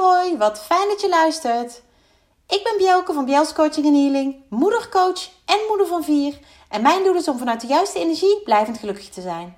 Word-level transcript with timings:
hoi, 0.00 0.36
wat 0.36 0.60
fijn 0.60 0.88
dat 0.88 1.00
je 1.00 1.08
luistert. 1.08 1.82
Ik 2.46 2.62
ben 2.62 2.76
Bjelke 2.76 3.12
van 3.12 3.24
Bjels 3.24 3.52
Coaching 3.52 3.86
en 3.86 3.94
Healing, 3.94 4.44
moedercoach 4.48 5.28
en 5.44 5.58
moeder 5.68 5.86
van 5.86 6.04
vier. 6.04 6.38
En 6.68 6.82
mijn 6.82 7.04
doel 7.04 7.14
is 7.14 7.28
om 7.28 7.38
vanuit 7.38 7.60
de 7.60 7.66
juiste 7.66 7.98
energie 7.98 8.42
blijvend 8.42 8.78
gelukkig 8.78 9.08
te 9.08 9.20
zijn. 9.20 9.56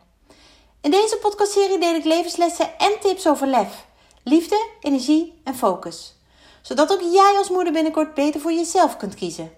In 0.80 0.90
deze 0.90 1.16
podcastserie 1.16 1.78
deel 1.78 1.94
ik 1.94 2.04
levenslessen 2.04 2.78
en 2.78 3.00
tips 3.00 3.28
over 3.28 3.46
lef, 3.46 3.86
liefde, 4.22 4.68
energie 4.80 5.41
en 5.45 5.55
focus. 5.55 6.14
Zodat 6.62 6.93
ook 6.93 7.00
jij 7.00 7.34
als 7.38 7.48
moeder 7.48 7.72
binnenkort 7.72 8.14
beter 8.14 8.40
voor 8.40 8.52
jezelf 8.52 8.96
kunt 8.96 9.14
kiezen. 9.14 9.52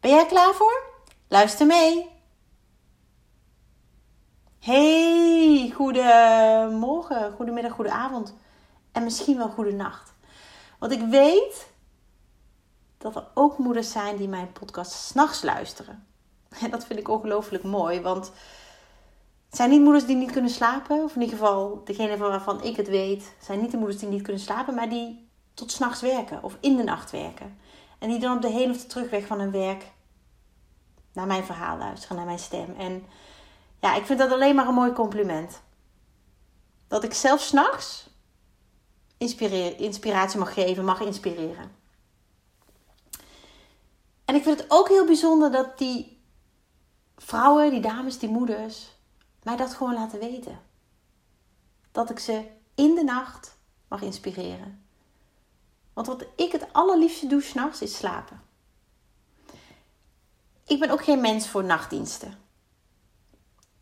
Ben 0.00 0.10
jij 0.10 0.26
klaar 0.26 0.54
voor? 0.54 0.82
Luister 1.28 1.66
mee! 1.66 2.08
Hey, 4.58 5.72
goedemorgen, 5.74 7.32
goedemiddag, 7.36 7.72
goedenavond 7.72 8.34
en 8.92 9.04
misschien 9.04 9.36
wel 9.36 9.48
goede 9.48 9.72
nacht. 9.72 10.12
Want 10.80 10.92
ik 10.92 11.02
weet 11.02 11.72
dat 12.98 13.16
er 13.16 13.26
ook 13.34 13.58
moeders 13.58 13.92
zijn 13.92 14.16
die 14.16 14.28
mijn 14.28 14.52
podcast 14.52 14.92
s'nachts 14.92 15.42
luisteren. 15.42 16.06
En 16.60 16.70
dat 16.70 16.86
vind 16.86 16.98
ik 16.98 17.08
ongelooflijk 17.08 17.64
mooi, 17.64 18.00
want 18.00 18.26
het 19.46 19.56
zijn 19.56 19.70
niet 19.70 19.80
moeders 19.80 20.06
die 20.06 20.16
niet 20.16 20.30
kunnen 20.30 20.50
slapen. 20.50 21.02
Of 21.02 21.14
in 21.14 21.20
ieder 21.20 21.38
geval, 21.38 21.84
degene 21.84 22.16
waarvan 22.16 22.62
ik 22.62 22.76
het 22.76 22.88
weet, 22.88 23.34
zijn 23.40 23.60
niet 23.60 23.70
de 23.70 23.76
moeders 23.76 23.98
die 23.98 24.08
niet 24.08 24.22
kunnen 24.22 24.42
slapen, 24.42 24.74
maar 24.74 24.88
die 24.88 25.28
tot 25.54 25.72
s'nachts 25.72 26.00
werken 26.00 26.42
of 26.42 26.56
in 26.60 26.76
de 26.76 26.82
nacht 26.82 27.10
werken. 27.10 27.58
En 27.98 28.08
die 28.08 28.18
dan 28.18 28.36
op 28.36 28.42
de 28.42 28.50
heen 28.50 28.70
of 28.70 28.80
de 28.80 28.86
terugweg 28.86 29.26
van 29.26 29.40
hun 29.40 29.50
werk 29.50 29.92
naar 31.12 31.26
mijn 31.26 31.44
verhaal 31.44 31.78
luisteren, 31.78 32.16
naar 32.16 32.26
mijn 32.26 32.38
stem. 32.38 32.74
En 32.78 33.06
ja, 33.80 33.94
ik 33.94 34.06
vind 34.06 34.18
dat 34.18 34.32
alleen 34.32 34.54
maar 34.54 34.68
een 34.68 34.74
mooi 34.74 34.92
compliment. 34.92 35.62
Dat 36.88 37.04
ik 37.04 37.14
zelf 37.14 37.40
s'nachts 37.40 38.09
inspiratie 39.76 40.38
mag 40.38 40.54
geven, 40.54 40.84
mag 40.84 41.00
inspireren. 41.00 41.78
En 44.24 44.34
ik 44.34 44.42
vind 44.42 44.58
het 44.58 44.70
ook 44.70 44.88
heel 44.88 45.06
bijzonder 45.06 45.52
dat 45.52 45.78
die 45.78 46.22
vrouwen, 47.16 47.70
die 47.70 47.80
dames, 47.80 48.18
die 48.18 48.28
moeders, 48.28 48.96
mij 49.42 49.56
dat 49.56 49.74
gewoon 49.74 49.94
laten 49.94 50.18
weten. 50.18 50.60
Dat 51.92 52.10
ik 52.10 52.18
ze 52.18 52.46
in 52.74 52.94
de 52.94 53.04
nacht 53.04 53.56
mag 53.88 54.02
inspireren. 54.02 54.84
Want 55.92 56.06
wat 56.06 56.24
ik 56.36 56.52
het 56.52 56.72
allerliefste 56.72 57.26
doe 57.26 57.42
s'nachts 57.42 57.82
is 57.82 57.96
slapen. 57.96 58.42
Ik 60.66 60.78
ben 60.78 60.90
ook 60.90 61.04
geen 61.04 61.20
mens 61.20 61.48
voor 61.48 61.64
nachtdiensten. 61.64 62.38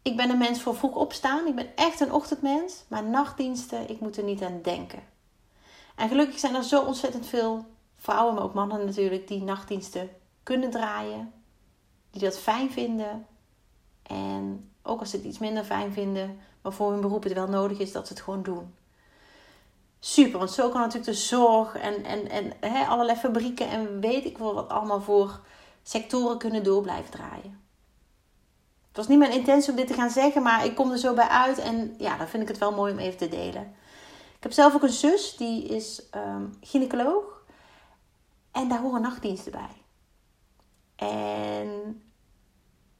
Ik 0.02 0.16
ben 0.16 0.30
een 0.30 0.38
mens 0.38 0.62
voor 0.62 0.76
vroeg 0.76 0.94
opstaan. 0.94 1.46
Ik 1.46 1.54
ben 1.54 1.76
echt 1.76 2.00
een 2.00 2.12
ochtendmens. 2.12 2.84
Maar 2.88 3.04
nachtdiensten, 3.04 3.90
ik 3.90 4.00
moet 4.00 4.16
er 4.16 4.24
niet 4.24 4.42
aan 4.42 4.62
denken. 4.62 5.02
En 5.98 6.08
gelukkig 6.08 6.38
zijn 6.38 6.54
er 6.54 6.64
zo 6.64 6.82
ontzettend 6.82 7.26
veel 7.26 7.66
vrouwen, 7.96 8.34
maar 8.34 8.42
ook 8.42 8.54
mannen 8.54 8.84
natuurlijk, 8.84 9.28
die 9.28 9.42
nachtdiensten 9.42 10.10
kunnen 10.42 10.70
draaien. 10.70 11.32
Die 12.10 12.22
dat 12.22 12.38
fijn 12.38 12.70
vinden. 12.70 13.26
En 14.02 14.70
ook 14.82 15.00
als 15.00 15.10
ze 15.10 15.16
het 15.16 15.24
iets 15.24 15.38
minder 15.38 15.64
fijn 15.64 15.92
vinden, 15.92 16.38
maar 16.62 16.72
voor 16.72 16.90
hun 16.90 17.00
beroep 17.00 17.22
het 17.22 17.32
wel 17.32 17.48
nodig 17.48 17.78
is 17.78 17.92
dat 17.92 18.06
ze 18.06 18.12
het 18.12 18.22
gewoon 18.22 18.42
doen. 18.42 18.74
Super, 20.00 20.38
want 20.38 20.50
zo 20.50 20.68
kan 20.68 20.80
natuurlijk 20.80 21.06
de 21.06 21.14
zorg 21.14 21.74
en, 21.74 22.04
en, 22.04 22.30
en 22.60 22.86
allerlei 22.86 23.18
fabrieken 23.18 23.68
en 23.68 24.00
weet 24.00 24.24
ik 24.24 24.38
wel 24.38 24.54
wat 24.54 24.68
allemaal 24.68 25.00
voor 25.00 25.40
sectoren 25.82 26.38
kunnen 26.38 26.62
door 26.62 26.82
blijven 26.82 27.10
draaien. 27.10 27.60
Het 28.88 28.96
was 28.96 29.08
niet 29.08 29.18
mijn 29.18 29.32
intentie 29.32 29.70
om 29.70 29.76
dit 29.76 29.86
te 29.86 29.94
gaan 29.94 30.10
zeggen, 30.10 30.42
maar 30.42 30.64
ik 30.64 30.74
kom 30.74 30.90
er 30.90 30.98
zo 30.98 31.14
bij 31.14 31.28
uit 31.28 31.58
en 31.58 31.94
ja, 31.98 32.16
dan 32.16 32.28
vind 32.28 32.42
ik 32.42 32.48
het 32.48 32.58
wel 32.58 32.72
mooi 32.72 32.92
om 32.92 32.98
even 32.98 33.18
te 33.18 33.28
delen. 33.28 33.74
Ik 34.38 34.44
heb 34.44 34.52
zelf 34.52 34.74
ook 34.74 34.82
een 34.82 34.88
zus, 34.88 35.36
die 35.36 35.64
is 35.64 36.02
um, 36.14 36.54
gynaecoloog. 36.60 37.44
En 38.52 38.68
daar 38.68 38.80
horen 38.80 39.00
nachtdiensten 39.00 39.52
bij. 39.52 39.82
En 40.96 42.02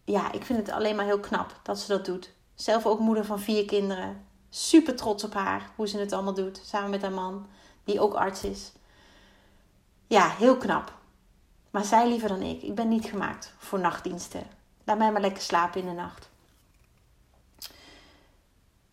ja, 0.04 0.32
ik 0.32 0.44
vind 0.44 0.58
het 0.58 0.70
alleen 0.70 0.96
maar 0.96 1.04
heel 1.04 1.20
knap 1.20 1.60
dat 1.62 1.78
ze 1.78 1.88
dat 1.88 2.04
doet. 2.04 2.32
Zelf 2.54 2.86
ook 2.86 2.98
moeder 2.98 3.24
van 3.24 3.40
vier 3.40 3.64
kinderen. 3.64 4.26
Super 4.48 4.96
trots 4.96 5.24
op 5.24 5.34
haar, 5.34 5.70
hoe 5.76 5.88
ze 5.88 5.98
het 5.98 6.12
allemaal 6.12 6.34
doet. 6.34 6.60
Samen 6.64 6.90
met 6.90 7.02
haar 7.02 7.12
man, 7.12 7.46
die 7.84 8.00
ook 8.00 8.14
arts 8.14 8.44
is. 8.44 8.72
Ja, 10.06 10.28
heel 10.28 10.56
knap. 10.56 10.92
Maar 11.70 11.84
zij 11.84 12.08
liever 12.08 12.28
dan 12.28 12.42
ik. 12.42 12.62
Ik 12.62 12.74
ben 12.74 12.88
niet 12.88 13.04
gemaakt 13.04 13.54
voor 13.58 13.78
nachtdiensten. 13.78 14.46
Laat 14.84 14.98
mij 14.98 15.12
maar 15.12 15.20
lekker 15.20 15.42
slapen 15.42 15.80
in 15.80 15.86
de 15.86 15.92
nacht. 15.92 16.27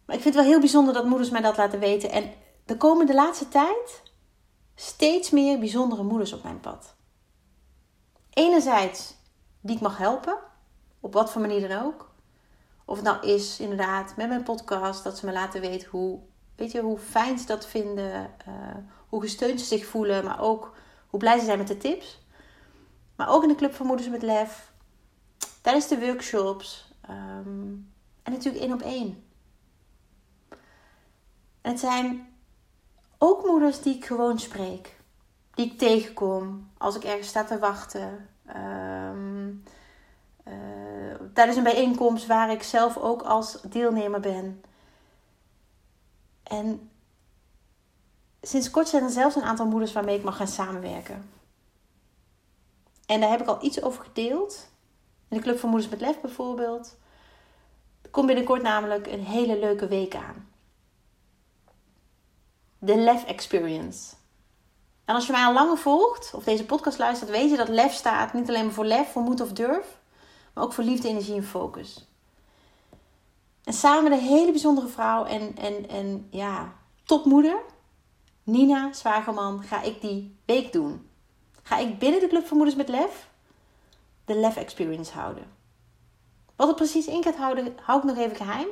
Maar 0.05 0.15
ik 0.15 0.21
vind 0.21 0.35
het 0.35 0.43
wel 0.43 0.53
heel 0.53 0.59
bijzonder 0.59 0.93
dat 0.93 1.05
moeders 1.05 1.29
mij 1.29 1.41
dat 1.41 1.57
laten 1.57 1.79
weten. 1.79 2.11
En 2.11 2.33
er 2.65 2.77
komen 2.77 3.05
de 3.05 3.13
laatste 3.13 3.47
tijd 3.47 4.01
steeds 4.75 5.29
meer 5.29 5.59
bijzondere 5.59 6.03
moeders 6.03 6.33
op 6.33 6.43
mijn 6.43 6.59
pad. 6.59 6.95
Enerzijds 8.29 9.13
die 9.61 9.75
ik 9.75 9.81
mag 9.81 9.97
helpen, 9.97 10.37
op 10.99 11.13
wat 11.13 11.31
voor 11.31 11.41
manier 11.41 11.67
dan 11.67 11.83
ook. 11.83 12.13
Of 12.85 12.95
het 12.95 13.05
nou 13.05 13.27
is 13.27 13.59
inderdaad 13.59 14.15
met 14.15 14.27
mijn 14.27 14.43
podcast, 14.43 15.03
dat 15.03 15.17
ze 15.17 15.25
me 15.25 15.31
laten 15.31 15.61
weten 15.61 15.89
hoe, 15.89 16.19
weet 16.55 16.71
je, 16.71 16.81
hoe 16.81 16.97
fijn 16.97 17.39
ze 17.39 17.45
dat 17.45 17.67
vinden, 17.67 18.31
uh, 18.47 18.53
hoe 19.09 19.21
gesteund 19.21 19.59
ze 19.59 19.65
zich 19.65 19.85
voelen, 19.85 20.23
maar 20.25 20.41
ook 20.41 20.75
hoe 21.07 21.19
blij 21.19 21.39
ze 21.39 21.45
zijn 21.45 21.57
met 21.57 21.67
de 21.67 21.77
tips. 21.77 22.23
Maar 23.15 23.29
ook 23.29 23.43
in 23.43 23.49
de 23.49 23.55
Club 23.55 23.73
van 23.73 23.85
Moeders 23.85 24.09
met 24.09 24.21
Lef, 24.21 24.71
tijdens 25.61 25.87
de 25.87 25.99
workshops 25.99 26.93
um, 27.09 27.93
en 28.23 28.31
natuurlijk 28.31 28.63
één 28.63 28.73
op 28.73 28.81
één. 28.81 29.23
Het 31.65 31.79
zijn 31.79 32.27
ook 33.17 33.45
moeders 33.45 33.81
die 33.81 33.95
ik 33.95 34.05
gewoon 34.05 34.39
spreek. 34.39 34.95
Die 35.53 35.65
ik 35.65 35.77
tegenkom 35.77 36.71
als 36.77 36.95
ik 36.95 37.03
ergens 37.03 37.27
sta 37.27 37.43
te 37.43 37.59
wachten. 37.59 38.29
Um, 38.55 39.63
uh, 40.47 40.53
tijdens 41.33 41.57
een 41.57 41.63
bijeenkomst 41.63 42.25
waar 42.25 42.51
ik 42.51 42.63
zelf 42.63 42.97
ook 42.97 43.21
als 43.21 43.61
deelnemer 43.61 44.19
ben. 44.19 44.63
En 46.43 46.89
sinds 48.41 48.69
kort 48.69 48.87
zijn 48.87 49.03
er 49.03 49.09
zelfs 49.09 49.35
een 49.35 49.43
aantal 49.43 49.67
moeders 49.67 49.93
waarmee 49.93 50.17
ik 50.17 50.23
mag 50.23 50.35
gaan 50.35 50.47
samenwerken. 50.47 51.29
En 53.05 53.19
daar 53.19 53.29
heb 53.29 53.41
ik 53.41 53.47
al 53.47 53.63
iets 53.63 53.81
over 53.81 54.03
gedeeld. 54.03 54.69
In 55.27 55.37
de 55.37 55.43
Club 55.43 55.59
van 55.59 55.69
Moeders 55.69 55.91
met 55.91 56.01
Lef 56.01 56.21
bijvoorbeeld. 56.21 56.97
Er 58.01 58.09
komt 58.09 58.27
binnenkort 58.27 58.61
namelijk 58.61 59.07
een 59.07 59.25
hele 59.25 59.59
leuke 59.59 59.87
week 59.87 60.15
aan 60.15 60.53
de 62.85 62.95
Lef 62.95 63.25
Experience. 63.25 64.13
En 65.05 65.15
als 65.15 65.25
je 65.25 65.31
mij 65.31 65.45
al 65.45 65.53
langer 65.53 65.77
volgt, 65.77 66.31
of 66.35 66.43
deze 66.43 66.65
podcast 66.65 66.97
luistert, 66.97 67.29
weet 67.29 67.49
je 67.49 67.57
dat 67.57 67.67
lef 67.67 67.93
staat 67.93 68.33
niet 68.33 68.47
alleen 68.47 68.65
maar 68.65 68.73
voor 68.73 68.85
lef, 68.85 69.11
voor 69.11 69.21
moed 69.21 69.41
of 69.41 69.51
durf, 69.51 69.97
maar 70.53 70.63
ook 70.63 70.73
voor 70.73 70.83
liefde, 70.83 71.07
energie 71.07 71.35
en 71.35 71.43
focus. 71.43 72.07
En 73.63 73.73
samen 73.73 74.11
een 74.11 74.19
hele 74.19 74.51
bijzondere 74.51 74.87
vrouw 74.87 75.25
en, 75.25 75.57
en, 75.57 75.89
en 75.89 76.27
ja, 76.29 76.73
topmoeder, 77.03 77.61
Nina 78.43 78.93
Zwagerman, 78.93 79.63
ga 79.63 79.81
ik 79.81 80.01
die 80.01 80.37
week 80.45 80.73
doen. 80.73 81.09
Ga 81.63 81.77
ik 81.77 81.99
binnen 81.99 82.19
de 82.19 82.27
Club 82.27 82.47
van 82.47 82.57
Moeders 82.57 82.77
met 82.77 82.89
Lef 82.89 83.29
de 84.25 84.35
Lef 84.35 84.55
Experience 84.55 85.13
houden. 85.13 85.51
Wat 86.55 86.67
het 86.67 86.75
precies 86.75 87.07
in 87.07 87.23
gaat 87.23 87.35
houden, 87.35 87.77
hou 87.81 87.99
ik 87.99 88.05
nog 88.05 88.17
even 88.17 88.35
geheim. 88.35 88.67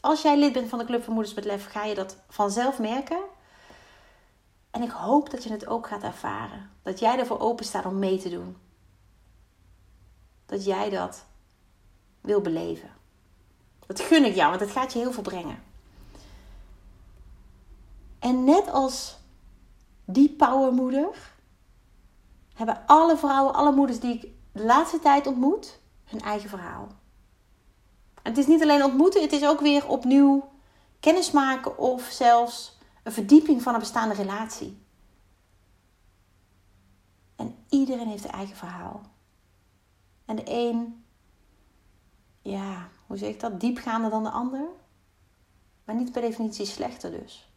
Als 0.00 0.22
jij 0.22 0.38
lid 0.38 0.52
bent 0.52 0.68
van 0.68 0.78
de 0.78 0.84
Club 0.84 1.04
van 1.04 1.14
Moeders 1.14 1.34
met 1.34 1.44
Lef, 1.44 1.66
ga 1.66 1.84
je 1.84 1.94
dat 1.94 2.16
vanzelf 2.28 2.78
merken. 2.78 3.20
En 4.70 4.82
ik 4.82 4.90
hoop 4.90 5.30
dat 5.30 5.44
je 5.44 5.50
het 5.50 5.66
ook 5.66 5.86
gaat 5.86 6.02
ervaren. 6.02 6.70
Dat 6.82 6.98
jij 6.98 7.18
ervoor 7.18 7.40
open 7.40 7.64
staat 7.64 7.86
om 7.86 7.98
mee 7.98 8.18
te 8.18 8.30
doen. 8.30 8.56
Dat 10.46 10.64
jij 10.64 10.90
dat 10.90 11.24
wil 12.20 12.40
beleven. 12.40 12.90
Dat 13.86 14.00
gun 14.00 14.24
ik 14.24 14.34
jou, 14.34 14.48
want 14.48 14.60
het 14.60 14.70
gaat 14.70 14.92
je 14.92 14.98
heel 14.98 15.12
veel 15.12 15.22
brengen. 15.22 15.62
En 18.18 18.44
net 18.44 18.70
als 18.70 19.18
die 20.04 20.30
powermoeder 20.30 21.32
hebben 22.54 22.82
alle 22.86 23.16
vrouwen, 23.16 23.54
alle 23.54 23.72
moeders 23.72 24.00
die 24.00 24.14
ik 24.14 24.20
de 24.52 24.64
laatste 24.64 24.98
tijd 24.98 25.26
ontmoet, 25.26 25.80
hun 26.04 26.20
eigen 26.20 26.48
verhaal. 26.48 26.88
Het 28.22 28.38
is 28.38 28.46
niet 28.46 28.62
alleen 28.62 28.84
ontmoeten, 28.84 29.22
het 29.22 29.32
is 29.32 29.44
ook 29.44 29.60
weer 29.60 29.88
opnieuw 29.88 30.50
kennismaken 31.00 31.78
of 31.78 32.02
zelfs 32.02 32.78
een 33.02 33.12
verdieping 33.12 33.62
van 33.62 33.74
een 33.74 33.80
bestaande 33.80 34.14
relatie. 34.14 34.80
En 37.36 37.56
iedereen 37.68 38.08
heeft 38.08 38.22
zijn 38.22 38.34
eigen 38.34 38.56
verhaal. 38.56 39.00
En 40.24 40.36
de 40.36 40.42
een, 40.46 41.04
ja, 42.42 42.88
hoe 43.06 43.16
zeg 43.16 43.28
ik 43.28 43.40
dat, 43.40 43.60
diepgaander 43.60 44.10
dan 44.10 44.22
de 44.22 44.30
ander. 44.30 44.64
Maar 45.84 45.94
niet 45.94 46.12
per 46.12 46.22
definitie 46.22 46.66
slechter 46.66 47.10
dus. 47.10 47.52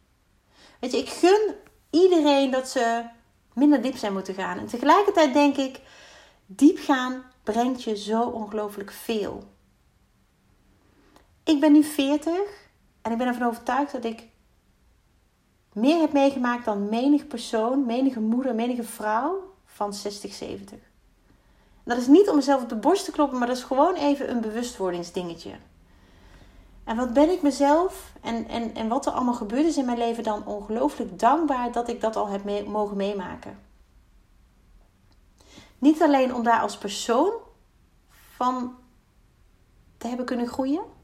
Weet 0.80 0.92
je, 0.92 0.98
ik 0.98 1.08
gun 1.08 1.54
iedereen 1.90 2.50
dat 2.50 2.68
ze 2.68 3.04
minder 3.52 3.82
diep 3.82 3.96
zijn 3.96 4.12
moeten 4.12 4.34
gaan. 4.34 4.58
En 4.58 4.66
tegelijkertijd 4.66 5.32
denk 5.32 5.56
ik, 5.56 5.80
diep 6.46 6.78
gaan 6.78 7.22
brengt 7.42 7.82
je 7.82 7.96
zo 7.96 8.22
ongelooflijk 8.22 8.90
veel. 8.92 9.55
Ik 11.46 11.60
ben 11.60 11.72
nu 11.72 11.82
40 11.82 12.32
en 13.02 13.12
ik 13.12 13.18
ben 13.18 13.26
ervan 13.26 13.46
overtuigd 13.46 13.92
dat 13.92 14.04
ik 14.04 14.28
meer 15.72 16.00
heb 16.00 16.12
meegemaakt 16.12 16.64
dan 16.64 16.88
menig 16.88 17.26
persoon, 17.26 17.86
menige 17.86 18.20
moeder, 18.20 18.54
menige 18.54 18.82
vrouw 18.82 19.54
van 19.64 19.94
60, 19.94 20.32
70. 20.32 20.78
Dat 21.84 21.98
is 21.98 22.06
niet 22.06 22.28
om 22.28 22.36
mezelf 22.36 22.62
op 22.62 22.68
de 22.68 22.76
borst 22.76 23.04
te 23.04 23.10
kloppen, 23.10 23.38
maar 23.38 23.46
dat 23.46 23.56
is 23.56 23.62
gewoon 23.62 23.94
even 23.94 24.30
een 24.30 24.40
bewustwordingsdingetje. 24.40 25.52
En 26.84 26.96
wat 26.96 27.12
ben 27.12 27.30
ik 27.30 27.42
mezelf 27.42 28.12
en, 28.22 28.48
en, 28.48 28.74
en 28.74 28.88
wat 28.88 29.06
er 29.06 29.12
allemaal 29.12 29.34
gebeurd 29.34 29.66
is 29.66 29.76
in 29.76 29.84
mijn 29.84 29.98
leven 29.98 30.22
dan 30.22 30.46
ongelooflijk 30.46 31.18
dankbaar 31.18 31.72
dat 31.72 31.88
ik 31.88 32.00
dat 32.00 32.16
al 32.16 32.28
heb 32.28 32.66
mogen 32.66 32.96
meemaken. 32.96 33.58
Niet 35.78 36.02
alleen 36.02 36.34
om 36.34 36.42
daar 36.42 36.60
als 36.60 36.78
persoon 36.78 37.32
van 38.36 38.76
te 39.96 40.06
hebben 40.06 40.26
kunnen 40.26 40.46
groeien, 40.46 40.94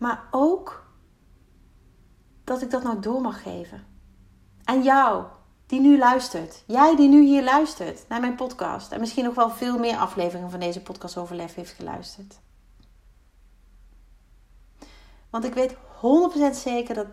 maar 0.00 0.28
ook 0.30 0.86
dat 2.44 2.62
ik 2.62 2.70
dat 2.70 2.82
nou 2.82 3.00
door 3.00 3.20
mag 3.20 3.42
geven. 3.42 3.86
Aan 4.64 4.82
jou, 4.82 5.24
die 5.66 5.80
nu 5.80 5.98
luistert. 5.98 6.64
Jij 6.66 6.96
die 6.96 7.08
nu 7.08 7.24
hier 7.24 7.42
luistert 7.42 8.08
naar 8.08 8.20
mijn 8.20 8.34
podcast. 8.34 8.92
En 8.92 9.00
misschien 9.00 9.24
nog 9.24 9.34
wel 9.34 9.50
veel 9.50 9.78
meer 9.78 9.96
afleveringen 9.96 10.50
van 10.50 10.60
deze 10.60 10.82
podcast 10.82 11.16
over 11.16 11.36
lef 11.36 11.54
heeft 11.54 11.72
geluisterd. 11.72 12.40
Want 15.30 15.44
ik 15.44 15.54
weet 15.54 15.74
100% 15.74 15.78
zeker 16.52 16.94
dat 16.94 17.06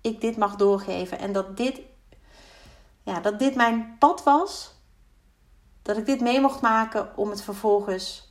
ik 0.00 0.20
dit 0.20 0.36
mag 0.36 0.56
doorgeven. 0.56 1.18
En 1.18 1.32
dat 1.32 1.56
dit, 1.56 1.80
ja, 3.02 3.20
dat 3.20 3.38
dit 3.38 3.54
mijn 3.54 3.96
pad 3.98 4.22
was. 4.22 4.74
Dat 5.82 5.96
ik 5.96 6.06
dit 6.06 6.20
mee 6.20 6.40
mocht 6.40 6.60
maken 6.60 7.16
om 7.16 7.30
het 7.30 7.42
vervolgens 7.42 8.27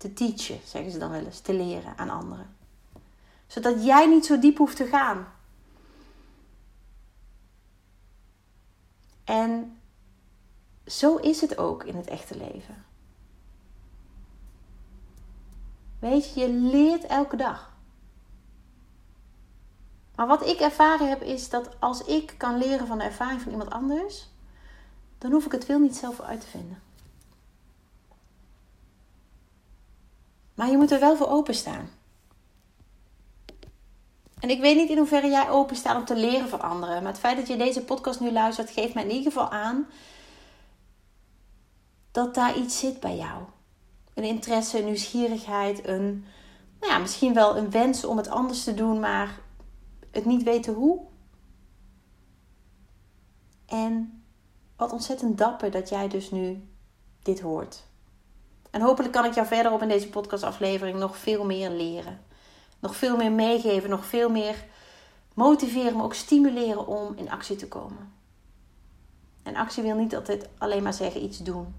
te 0.00 0.12
teachen, 0.12 0.60
zeggen 0.64 0.92
ze 0.92 0.98
dan 0.98 1.10
wel 1.10 1.24
eens, 1.24 1.40
te 1.40 1.54
leren 1.54 1.98
aan 1.98 2.10
anderen. 2.10 2.56
Zodat 3.46 3.84
jij 3.84 4.06
niet 4.06 4.26
zo 4.26 4.38
diep 4.38 4.58
hoeft 4.58 4.76
te 4.76 4.86
gaan. 4.86 5.26
En 9.24 9.80
zo 10.86 11.16
is 11.16 11.40
het 11.40 11.58
ook 11.58 11.84
in 11.84 11.96
het 11.96 12.06
echte 12.06 12.36
leven. 12.36 12.84
Weet 15.98 16.34
je, 16.34 16.40
je 16.40 16.48
leert 16.48 17.04
elke 17.04 17.36
dag. 17.36 17.72
Maar 20.14 20.26
wat 20.26 20.46
ik 20.46 20.60
ervaren 20.60 21.08
heb 21.08 21.22
is 21.22 21.48
dat 21.48 21.80
als 21.80 22.04
ik 22.04 22.34
kan 22.36 22.58
leren 22.58 22.86
van 22.86 22.98
de 22.98 23.04
ervaring 23.04 23.40
van 23.40 23.52
iemand 23.52 23.70
anders, 23.70 24.28
dan 25.18 25.32
hoef 25.32 25.44
ik 25.44 25.52
het 25.52 25.64
veel 25.64 25.78
niet 25.78 25.96
zelf 25.96 26.20
uit 26.20 26.40
te 26.40 26.46
vinden. 26.46 26.82
Maar 30.60 30.70
je 30.70 30.76
moet 30.76 30.90
er 30.90 31.00
wel 31.00 31.16
voor 31.16 31.28
openstaan. 31.28 31.88
En 34.40 34.50
ik 34.50 34.60
weet 34.60 34.76
niet 34.76 34.88
in 34.90 34.96
hoeverre 34.96 35.28
jij 35.28 35.50
open 35.50 35.76
staat 35.76 35.96
om 35.96 36.04
te 36.04 36.16
leren 36.16 36.48
van 36.48 36.60
anderen. 36.60 37.02
Maar 37.02 37.12
het 37.12 37.20
feit 37.20 37.36
dat 37.36 37.48
je 37.48 37.56
deze 37.56 37.84
podcast 37.84 38.20
nu 38.20 38.32
luistert, 38.32 38.70
geeft 38.70 38.94
mij 38.94 39.02
in 39.02 39.10
ieder 39.10 39.32
geval 39.32 39.50
aan 39.50 39.86
dat 42.10 42.34
daar 42.34 42.56
iets 42.58 42.78
zit 42.78 43.00
bij 43.00 43.16
jou. 43.16 43.42
Een 44.14 44.24
interesse, 44.24 44.78
een 44.78 44.84
nieuwsgierigheid, 44.84 45.86
een, 45.86 46.24
nou 46.80 46.92
ja, 46.92 46.98
misschien 46.98 47.34
wel 47.34 47.56
een 47.56 47.70
wens 47.70 48.04
om 48.04 48.16
het 48.16 48.28
anders 48.28 48.64
te 48.64 48.74
doen, 48.74 49.00
maar 49.00 49.40
het 50.10 50.24
niet 50.24 50.42
weten 50.42 50.74
hoe. 50.74 51.00
En 53.66 54.22
wat 54.76 54.92
ontzettend 54.92 55.38
dapper 55.38 55.70
dat 55.70 55.88
jij 55.88 56.08
dus 56.08 56.30
nu 56.30 56.68
dit 57.22 57.40
hoort. 57.40 57.88
En 58.70 58.80
hopelijk 58.80 59.12
kan 59.12 59.24
ik 59.24 59.34
jou 59.34 59.46
verderop 59.46 59.82
in 59.82 59.88
deze 59.88 60.08
podcastaflevering 60.08 60.98
nog 60.98 61.16
veel 61.16 61.44
meer 61.44 61.70
leren 61.70 62.28
nog 62.80 62.96
veel 62.96 63.16
meer 63.16 63.32
meegeven, 63.32 63.90
nog 63.90 64.04
veel 64.04 64.30
meer 64.30 64.64
motiveren, 65.34 65.94
maar 65.94 66.04
ook 66.04 66.14
stimuleren 66.14 66.86
om 66.86 67.12
in 67.16 67.30
actie 67.30 67.56
te 67.56 67.68
komen. 67.68 68.12
En 69.42 69.56
actie 69.56 69.82
wil 69.82 69.96
niet 69.96 70.14
altijd 70.14 70.48
alleen 70.58 70.82
maar 70.82 70.94
zeggen 70.94 71.22
iets 71.22 71.38
doen, 71.38 71.74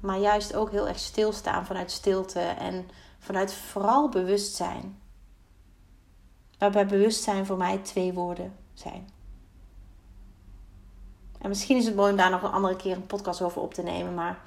maar 0.00 0.18
juist 0.18 0.54
ook 0.54 0.70
heel 0.70 0.88
erg 0.88 0.98
stilstaan 0.98 1.66
vanuit 1.66 1.90
stilte 1.90 2.40
en 2.40 2.88
vanuit 3.18 3.52
vooral 3.52 4.08
bewustzijn. 4.08 4.98
Waarbij 6.58 6.86
bewustzijn 6.86 7.46
voor 7.46 7.56
mij 7.56 7.78
twee 7.78 8.12
woorden 8.12 8.56
zijn. 8.74 9.08
En 11.38 11.48
misschien 11.48 11.76
is 11.76 11.86
het 11.86 11.94
mooi 11.94 12.10
om 12.10 12.16
daar 12.16 12.30
nog 12.30 12.42
een 12.42 12.50
andere 12.50 12.76
keer 12.76 12.96
een 12.96 13.06
podcast 13.06 13.42
over 13.42 13.60
op 13.60 13.74
te 13.74 13.82
nemen, 13.82 14.14
maar 14.14 14.38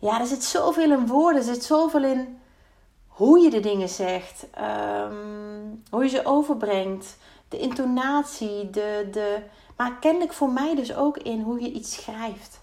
ja, 0.00 0.20
er 0.20 0.26
zit 0.26 0.44
zoveel 0.44 0.92
in 0.92 1.06
woorden, 1.06 1.40
er 1.40 1.54
zit 1.54 1.64
zoveel 1.64 2.04
in 2.04 2.38
hoe 3.06 3.38
je 3.38 3.50
de 3.50 3.60
dingen 3.60 3.88
zegt, 3.88 4.50
ehm, 4.50 5.64
hoe 5.90 6.02
je 6.02 6.08
ze 6.08 6.24
overbrengt, 6.24 7.16
de 7.48 7.58
intonatie, 7.58 8.70
de, 8.70 9.08
de, 9.12 9.42
maar 9.76 9.98
kennelijk 9.98 10.32
voor 10.32 10.52
mij 10.52 10.74
dus 10.74 10.94
ook 10.94 11.16
in 11.18 11.40
hoe 11.40 11.60
je 11.60 11.72
iets 11.72 11.94
schrijft. 11.94 12.60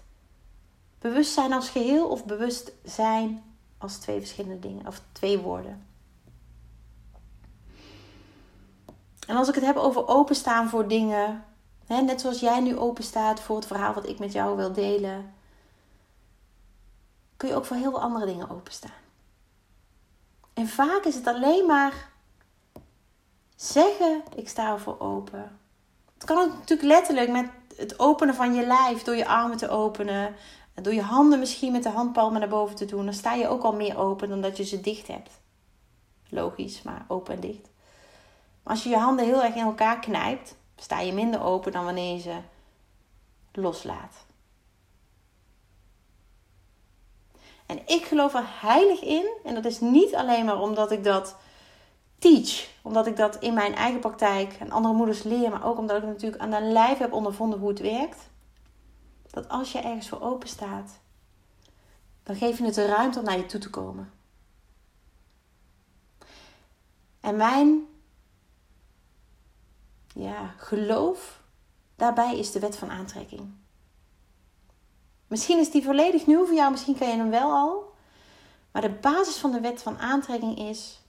Bewustzijn 0.98 1.52
als 1.52 1.68
geheel 1.68 2.08
of 2.08 2.24
bewustzijn 2.24 3.42
als 3.78 3.96
twee 3.96 4.18
verschillende 4.18 4.58
dingen 4.58 4.86
of 4.86 5.00
twee 5.12 5.38
woorden. 5.38 5.86
En 9.26 9.36
als 9.36 9.48
ik 9.48 9.54
het 9.54 9.64
heb 9.64 9.76
over 9.76 10.08
openstaan 10.08 10.68
voor 10.68 10.88
dingen, 10.88 11.44
hè, 11.86 12.00
net 12.00 12.20
zoals 12.20 12.40
jij 12.40 12.60
nu 12.60 12.78
openstaat 12.78 13.40
voor 13.40 13.56
het 13.56 13.66
verhaal 13.66 13.94
wat 13.94 14.08
ik 14.08 14.18
met 14.18 14.32
jou 14.32 14.56
wil 14.56 14.72
delen, 14.72 15.32
kun 17.38 17.48
je 17.48 17.54
ook 17.54 17.64
voor 17.64 17.76
heel 17.76 17.90
veel 17.90 18.00
andere 18.00 18.26
dingen 18.26 18.50
openstaan. 18.50 18.90
En 20.54 20.68
vaak 20.68 21.04
is 21.04 21.14
het 21.14 21.26
alleen 21.26 21.66
maar 21.66 22.10
zeggen: 23.56 24.22
Ik 24.36 24.48
sta 24.48 24.72
ervoor 24.72 25.00
open. 25.00 25.58
Het 26.14 26.24
kan 26.24 26.48
natuurlijk 26.48 26.88
letterlijk 26.88 27.30
met 27.30 27.50
het 27.76 27.98
openen 27.98 28.34
van 28.34 28.54
je 28.54 28.66
lijf, 28.66 29.02
door 29.02 29.16
je 29.16 29.26
armen 29.26 29.56
te 29.56 29.68
openen, 29.68 30.34
door 30.74 30.94
je 30.94 31.02
handen 31.02 31.38
misschien 31.38 31.72
met 31.72 31.82
de 31.82 31.88
handpalmen 31.88 32.40
naar 32.40 32.48
boven 32.48 32.76
te 32.76 32.84
doen. 32.84 33.04
Dan 33.04 33.14
sta 33.14 33.34
je 33.34 33.48
ook 33.48 33.62
al 33.62 33.72
meer 33.72 33.98
open 33.98 34.28
dan 34.28 34.40
dat 34.40 34.56
je 34.56 34.64
ze 34.64 34.80
dicht 34.80 35.06
hebt. 35.06 35.30
Logisch, 36.28 36.82
maar 36.82 37.04
open 37.08 37.34
en 37.34 37.40
dicht. 37.40 37.68
Maar 38.62 38.72
als 38.72 38.82
je 38.82 38.88
je 38.88 38.96
handen 38.96 39.24
heel 39.24 39.44
erg 39.44 39.54
in 39.54 39.64
elkaar 39.64 39.98
knijpt, 39.98 40.54
sta 40.76 41.00
je 41.00 41.12
minder 41.12 41.42
open 41.42 41.72
dan 41.72 41.84
wanneer 41.84 42.14
je 42.14 42.20
ze 42.20 42.36
loslaat. 43.52 44.26
En 47.68 47.86
ik 47.86 48.04
geloof 48.04 48.34
er 48.34 48.44
heilig 48.46 49.02
in. 49.02 49.36
En 49.44 49.54
dat 49.54 49.64
is 49.64 49.80
niet 49.80 50.14
alleen 50.14 50.44
maar 50.44 50.60
omdat 50.60 50.90
ik 50.90 51.04
dat 51.04 51.36
teach. 52.18 52.68
Omdat 52.82 53.06
ik 53.06 53.16
dat 53.16 53.36
in 53.36 53.54
mijn 53.54 53.74
eigen 53.74 54.00
praktijk 54.00 54.52
en 54.52 54.70
andere 54.70 54.94
moeders 54.94 55.22
leer. 55.22 55.50
Maar 55.50 55.64
ook 55.64 55.78
omdat 55.78 55.96
ik 55.96 56.02
natuurlijk 56.02 56.42
aan 56.42 56.50
de 56.50 56.60
lijf 56.60 56.98
heb 56.98 57.12
ondervonden 57.12 57.58
hoe 57.58 57.68
het 57.68 57.80
werkt. 57.80 58.30
Dat 59.30 59.48
als 59.48 59.72
je 59.72 59.78
ergens 59.78 60.08
voor 60.08 60.20
open 60.20 60.48
staat, 60.48 61.00
dan 62.22 62.36
geef 62.36 62.58
je 62.58 62.64
het 62.64 62.74
de 62.74 62.86
ruimte 62.86 63.18
om 63.18 63.24
naar 63.24 63.36
je 63.36 63.46
toe 63.46 63.60
te 63.60 63.70
komen. 63.70 64.12
En 67.20 67.36
mijn 67.36 67.86
ja, 70.14 70.54
geloof 70.56 71.42
daarbij 71.96 72.38
is 72.38 72.52
de 72.52 72.58
wet 72.58 72.76
van 72.76 72.90
aantrekking. 72.90 73.54
Misschien 75.28 75.58
is 75.58 75.70
die 75.70 75.84
volledig 75.84 76.26
nieuw 76.26 76.46
voor 76.46 76.54
jou, 76.54 76.70
misschien 76.70 76.96
ken 76.96 77.08
je 77.08 77.16
hem 77.16 77.30
wel 77.30 77.50
al. 77.50 77.94
Maar 78.72 78.82
de 78.82 78.98
basis 79.00 79.36
van 79.36 79.50
de 79.50 79.60
wet 79.60 79.82
van 79.82 79.98
aantrekking 79.98 80.58
is: 80.58 81.02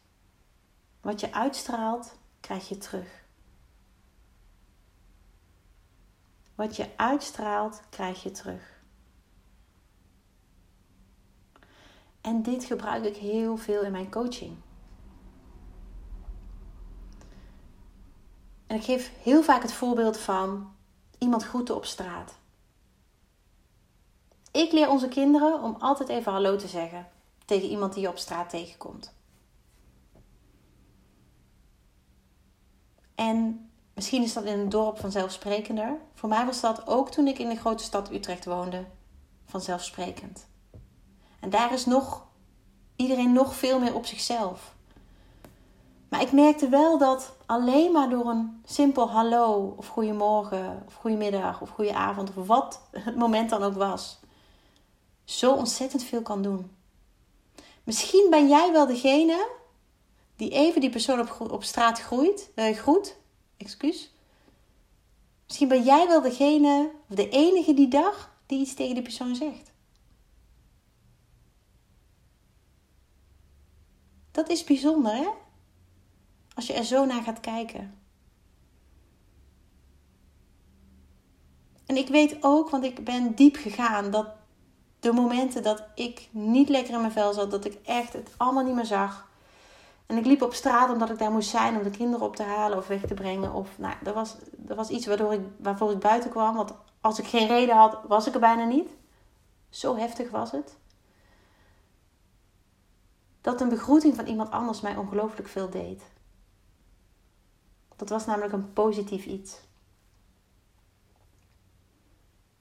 wat 1.01 1.19
je 1.19 1.33
uitstraalt, 1.33 2.15
krijg 2.39 2.69
je 2.69 2.77
terug. 2.77 3.27
Wat 6.55 6.75
je 6.75 6.89
uitstraalt, 6.95 7.81
krijg 7.89 8.23
je 8.23 8.31
terug. 8.31 8.77
En 12.21 12.41
dit 12.41 12.63
gebruik 12.63 13.05
ik 13.05 13.15
heel 13.15 13.57
veel 13.57 13.81
in 13.81 13.91
mijn 13.91 14.11
coaching. 14.11 14.57
En 18.67 18.75
ik 18.75 18.83
geef 18.83 19.11
heel 19.21 19.43
vaak 19.43 19.61
het 19.61 19.73
voorbeeld 19.73 20.17
van 20.17 20.75
iemand 21.17 21.43
groeten 21.43 21.75
op 21.75 21.85
straat. 21.85 22.38
Ik 24.51 24.71
leer 24.71 24.89
onze 24.89 25.07
kinderen 25.07 25.61
om 25.61 25.75
altijd 25.79 26.09
even 26.09 26.31
hallo 26.31 26.55
te 26.55 26.67
zeggen 26.67 27.07
tegen 27.45 27.69
iemand 27.69 27.93
die 27.93 28.01
je 28.01 28.09
op 28.09 28.17
straat 28.17 28.49
tegenkomt. 28.49 29.13
En 33.15 33.69
misschien 33.93 34.23
is 34.23 34.33
dat 34.33 34.43
in 34.43 34.59
een 34.59 34.69
dorp 34.69 34.99
vanzelfsprekender. 34.99 35.97
Voor 36.13 36.29
mij 36.29 36.45
was 36.45 36.61
dat 36.61 36.87
ook 36.87 37.11
toen 37.11 37.27
ik 37.27 37.39
in 37.39 37.49
de 37.49 37.55
grote 37.55 37.83
stad 37.83 38.11
Utrecht 38.11 38.45
woonde 38.45 38.85
vanzelfsprekend. 39.45 40.47
En 41.39 41.49
daar 41.49 41.73
is 41.73 41.85
nog 41.85 42.25
iedereen 42.95 43.33
nog 43.33 43.55
veel 43.55 43.79
meer 43.79 43.95
op 43.95 44.05
zichzelf. 44.05 44.75
Maar 46.09 46.21
ik 46.21 46.31
merkte 46.31 46.69
wel 46.69 46.97
dat 46.97 47.33
alleen 47.45 47.91
maar 47.91 48.09
door 48.09 48.25
een 48.25 48.61
simpel 48.65 49.09
hallo 49.09 49.73
of 49.77 49.87
goedemorgen 49.87 50.83
of 50.85 50.93
goedemiddag 50.93 51.61
of 51.61 51.69
goedenavond 51.69 52.29
of 52.35 52.47
wat 52.47 52.81
het 52.91 53.15
moment 53.15 53.49
dan 53.49 53.63
ook 53.63 53.75
was, 53.75 54.19
zo 55.29 55.53
ontzettend 55.53 56.03
veel 56.03 56.21
kan 56.21 56.41
doen. 56.41 56.71
Misschien 57.83 58.27
ben 58.29 58.47
jij 58.47 58.71
wel 58.71 58.87
degene 58.87 59.49
die 60.35 60.49
even 60.49 60.81
die 60.81 60.89
persoon 60.89 61.19
op, 61.19 61.51
op 61.51 61.63
straat 61.63 61.99
groeit, 61.99 62.51
uh, 62.55 62.77
groet. 62.77 63.17
Excuus. 63.57 64.13
Misschien 65.45 65.67
ben 65.67 65.83
jij 65.83 66.07
wel 66.07 66.21
degene, 66.21 66.91
of 67.09 67.15
de 67.15 67.29
enige 67.29 67.73
die 67.73 67.87
dag, 67.87 68.35
die 68.45 68.59
iets 68.59 68.73
tegen 68.73 68.93
die 68.93 69.03
persoon 69.03 69.35
zegt. 69.35 69.71
Dat 74.31 74.49
is 74.49 74.63
bijzonder, 74.63 75.15
hè? 75.15 75.27
Als 76.55 76.67
je 76.67 76.73
er 76.73 76.83
zo 76.83 77.05
naar 77.05 77.23
gaat 77.23 77.39
kijken. 77.39 77.99
En 81.85 81.97
ik 81.97 82.07
weet 82.07 82.37
ook, 82.41 82.69
want 82.69 82.83
ik 82.83 83.03
ben 83.03 83.35
diep 83.35 83.55
gegaan, 83.55 84.11
dat 84.11 84.38
de 84.99 85.11
momenten 85.11 85.63
dat 85.63 85.83
ik 85.95 86.29
niet 86.31 86.69
lekker 86.69 86.93
in 86.93 86.99
mijn 86.99 87.11
vel 87.11 87.33
zat, 87.33 87.51
dat 87.51 87.65
ik 87.65 87.77
echt 87.85 88.13
het 88.13 88.33
allemaal 88.37 88.63
niet 88.63 88.75
meer 88.75 88.85
zag. 88.85 89.27
En 90.05 90.17
ik 90.17 90.25
liep 90.25 90.41
op 90.41 90.53
straat 90.53 90.91
omdat 90.91 91.09
ik 91.09 91.17
daar 91.17 91.31
moest 91.31 91.49
zijn 91.49 91.77
om 91.77 91.83
de 91.83 91.89
kinderen 91.89 92.25
op 92.25 92.35
te 92.35 92.43
halen 92.43 92.77
of 92.77 92.87
weg 92.87 93.01
te 93.01 93.13
brengen. 93.13 93.53
Of, 93.53 93.77
nou, 93.77 93.95
dat, 94.03 94.13
was, 94.13 94.35
dat 94.51 94.77
was 94.77 94.89
iets 94.89 95.05
waardoor 95.05 95.33
ik, 95.33 95.41
waarvoor 95.57 95.91
ik 95.91 95.99
buiten 95.99 96.29
kwam. 96.29 96.55
Want 96.55 96.73
als 97.01 97.19
ik 97.19 97.25
geen 97.25 97.47
reden 97.47 97.75
had, 97.75 97.99
was 98.07 98.27
ik 98.27 98.33
er 98.33 98.39
bijna 98.39 98.63
niet. 98.63 98.89
Zo 99.69 99.95
heftig 99.95 100.29
was 100.29 100.51
het. 100.51 100.77
Dat 103.41 103.61
een 103.61 103.69
begroeting 103.69 104.15
van 104.15 104.25
iemand 104.25 104.51
anders 104.51 104.81
mij 104.81 104.95
ongelooflijk 104.95 105.47
veel 105.47 105.69
deed. 105.69 106.03
Dat 107.95 108.09
was 108.09 108.25
namelijk 108.25 108.53
een 108.53 108.73
positief 108.73 109.25
iets. 109.25 109.59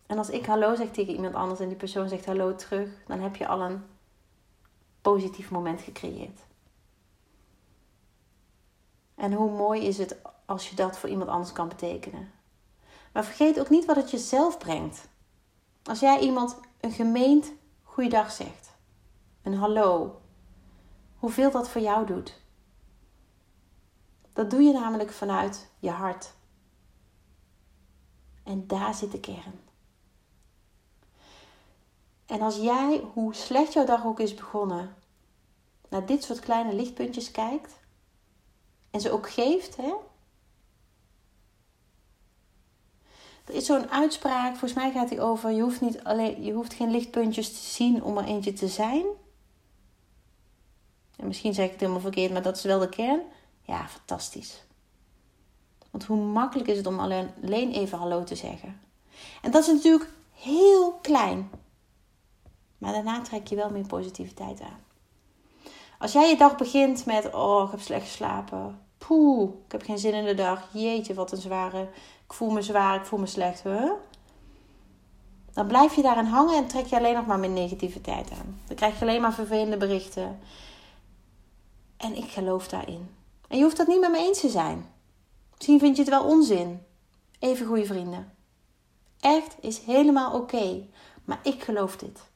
En 0.09 0.19
als 0.19 0.31
ik 0.31 0.47
hallo 0.47 0.75
zeg 0.75 0.91
tegen 0.91 1.15
iemand 1.15 1.35
anders 1.35 1.61
en 1.61 1.69
die 1.69 1.77
persoon 1.77 2.09
zegt 2.09 2.27
hallo 2.27 2.55
terug, 2.55 2.91
dan 3.07 3.21
heb 3.21 3.37
je 3.37 3.47
al 3.47 3.61
een 3.61 3.83
positief 5.01 5.51
moment 5.51 5.81
gecreëerd. 5.81 6.41
En 9.15 9.33
hoe 9.33 9.51
mooi 9.51 9.83
is 9.83 9.99
het 9.99 10.17
als 10.45 10.69
je 10.71 10.77
dat 10.77 10.99
voor 10.99 11.09
iemand 11.09 11.31
anders 11.31 11.53
kan 11.53 11.69
betekenen. 11.69 12.31
Maar 13.13 13.25
vergeet 13.25 13.61
ook 13.61 13.71
niet 13.71 13.85
wat 13.85 13.97
het 13.97 14.11
jezelf 14.11 14.59
brengt. 14.59 15.09
Als 15.83 16.01
jij 16.01 16.19
iemand 16.21 16.57
een 16.81 16.93
gemeend 16.93 17.53
goeiedag 17.83 18.31
zegt, 18.31 18.77
een 19.43 19.55
hallo, 19.55 20.21
hoeveel 21.17 21.51
dat 21.51 21.69
voor 21.69 21.81
jou 21.81 22.07
doet. 22.07 22.41
Dat 24.33 24.51
doe 24.51 24.63
je 24.63 24.73
namelijk 24.73 25.11
vanuit 25.11 25.69
je 25.79 25.91
hart. 25.91 26.35
En 28.43 28.67
daar 28.67 28.95
zit 28.95 29.13
de 29.13 29.21
kern. 29.21 29.68
En 32.29 32.41
als 32.41 32.57
jij, 32.57 33.03
hoe 33.13 33.35
slecht 33.35 33.73
jouw 33.73 33.85
dag 33.85 34.05
ook 34.05 34.21
is 34.21 34.35
begonnen, 34.35 34.95
naar 35.89 36.07
dit 36.07 36.25
soort 36.25 36.41
kleine 36.41 36.73
lichtpuntjes 36.73 37.31
kijkt 37.31 37.79
en 38.91 39.01
ze 39.01 39.11
ook 39.11 39.31
geeft, 39.31 39.77
hè? 39.77 39.95
Er 43.45 43.55
is 43.55 43.67
zo'n 43.67 43.91
uitspraak, 43.91 44.51
volgens 44.51 44.73
mij 44.73 44.93
gaat 44.93 45.09
die 45.09 45.21
over: 45.21 45.51
je 45.51 45.63
hoeft, 45.63 45.81
niet 45.81 46.05
alleen, 46.05 46.43
je 46.45 46.53
hoeft 46.53 46.75
geen 46.75 46.91
lichtpuntjes 46.91 47.49
te 47.49 47.67
zien 47.67 48.03
om 48.03 48.19
er 48.19 48.25
eentje 48.25 48.53
te 48.53 48.69
zijn. 48.69 49.07
En 51.17 51.27
misschien 51.27 51.55
zeg 51.55 51.65
ik 51.65 51.71
het 51.71 51.81
helemaal 51.81 52.01
verkeerd, 52.01 52.33
maar 52.33 52.43
dat 52.43 52.57
is 52.57 52.63
wel 52.63 52.79
de 52.79 52.89
kern. 52.89 53.23
Ja, 53.63 53.89
fantastisch. 53.89 54.63
Want 55.91 56.05
hoe 56.05 56.17
makkelijk 56.17 56.69
is 56.69 56.77
het 56.77 56.87
om 56.87 57.01
alleen, 57.01 57.31
alleen 57.43 57.73
even 57.73 57.99
hallo 57.99 58.25
te 58.25 58.35
zeggen? 58.35 58.81
En 59.43 59.51
dat 59.51 59.63
is 59.63 59.75
natuurlijk 59.75 60.11
heel 60.33 60.93
klein. 60.93 61.51
Maar 62.79 62.93
daarna 62.93 63.21
trek 63.21 63.47
je 63.47 63.57
wel 63.57 63.71
meer 63.71 63.87
positiviteit 63.87 64.61
aan. 64.61 64.81
Als 65.99 66.13
jij 66.13 66.29
je 66.29 66.37
dag 66.37 66.57
begint 66.57 67.07
met: 67.07 67.35
Oh, 67.35 67.65
ik 67.65 67.71
heb 67.71 67.81
slecht 67.81 68.07
geslapen. 68.07 68.81
Poeh, 68.99 69.51
ik 69.67 69.73
heb 69.73 69.83
geen 69.83 69.99
zin 69.99 70.15
in 70.15 70.25
de 70.25 70.35
dag. 70.35 70.69
Jeetje, 70.73 71.15
wat 71.15 71.33
een 71.33 71.39
zware. 71.39 71.89
Ik 72.25 72.33
voel 72.33 72.51
me 72.51 72.63
zwaar, 72.63 72.97
ik 72.97 73.07
voel 73.07 73.19
me 73.19 73.27
slecht. 73.27 73.63
Dan 75.53 75.67
blijf 75.67 75.95
je 75.95 76.03
daarin 76.03 76.25
hangen 76.25 76.57
en 76.57 76.67
trek 76.67 76.87
je 76.87 76.97
alleen 76.97 77.15
nog 77.15 77.27
maar 77.27 77.39
meer 77.39 77.51
negativiteit 77.51 78.31
aan. 78.31 78.61
Dan 78.67 78.77
krijg 78.77 78.95
je 78.99 79.01
alleen 79.01 79.21
maar 79.21 79.33
vervelende 79.33 79.77
berichten. 79.77 80.39
En 81.97 82.17
ik 82.17 82.31
geloof 82.31 82.69
daarin. 82.69 83.09
En 83.49 83.57
je 83.57 83.63
hoeft 83.63 83.77
dat 83.77 83.87
niet 83.87 84.01
met 84.01 84.11
me 84.11 84.19
eens 84.19 84.41
te 84.41 84.49
zijn. 84.49 84.87
Misschien 85.55 85.79
vind 85.79 85.97
je 85.97 86.03
het 86.03 86.11
wel 86.11 86.25
onzin. 86.25 86.83
Even 87.39 87.67
goede 87.67 87.85
vrienden. 87.85 88.33
Echt 89.21 89.57
is 89.61 89.79
helemaal 89.79 90.33
oké. 90.33 90.87
Maar 91.25 91.41
ik 91.43 91.63
geloof 91.63 91.97
dit. 91.97 92.28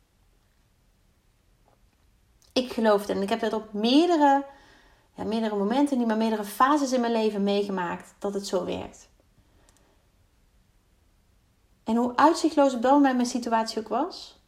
Ik 2.53 2.73
geloof. 2.73 3.09
En 3.09 3.23
ik 3.23 3.29
heb 3.29 3.41
dat 3.41 3.53
op 3.53 3.73
meerdere, 3.73 4.45
ja, 5.15 5.25
meerdere 5.25 5.57
momenten, 5.57 5.99
niet 5.99 6.07
maar 6.07 6.17
meerdere 6.17 6.45
fases 6.45 6.93
in 6.93 7.01
mijn 7.01 7.13
leven 7.13 7.43
meegemaakt 7.43 8.15
dat 8.19 8.35
het 8.35 8.47
zo 8.47 8.65
werkt. 8.65 9.11
En 11.85 11.97
hoe 11.97 12.17
uitzichtloos 12.17 12.75
op 12.75 12.83
dat 12.83 13.01
mijn 13.01 13.27
situatie 13.27 13.79
ook 13.79 13.89
was, 13.89 14.41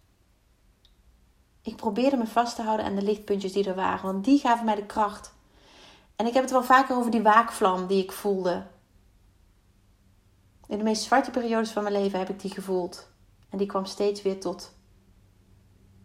ik 1.62 1.76
probeerde 1.76 2.16
me 2.16 2.26
vast 2.26 2.56
te 2.56 2.62
houden 2.62 2.86
aan 2.86 2.94
de 2.94 3.02
lichtpuntjes 3.02 3.52
die 3.52 3.68
er 3.68 3.74
waren, 3.74 4.12
want 4.12 4.24
die 4.24 4.38
gaven 4.38 4.64
mij 4.64 4.74
de 4.74 4.86
kracht. 4.86 5.34
En 6.16 6.26
ik 6.26 6.32
heb 6.32 6.42
het 6.42 6.52
wel 6.52 6.62
vaker 6.62 6.96
over 6.96 7.10
die 7.10 7.22
waakvlam 7.22 7.86
die 7.86 8.02
ik 8.02 8.12
voelde. 8.12 8.66
In 10.66 10.78
de 10.78 10.84
meest 10.84 11.02
zwarte 11.02 11.30
periodes 11.30 11.70
van 11.70 11.82
mijn 11.82 11.94
leven 11.94 12.18
heb 12.18 12.28
ik 12.28 12.40
die 12.40 12.50
gevoeld. 12.50 13.08
En 13.48 13.58
die 13.58 13.66
kwam 13.66 13.84
steeds 13.84 14.22
weer 14.22 14.40
tot, 14.40 14.74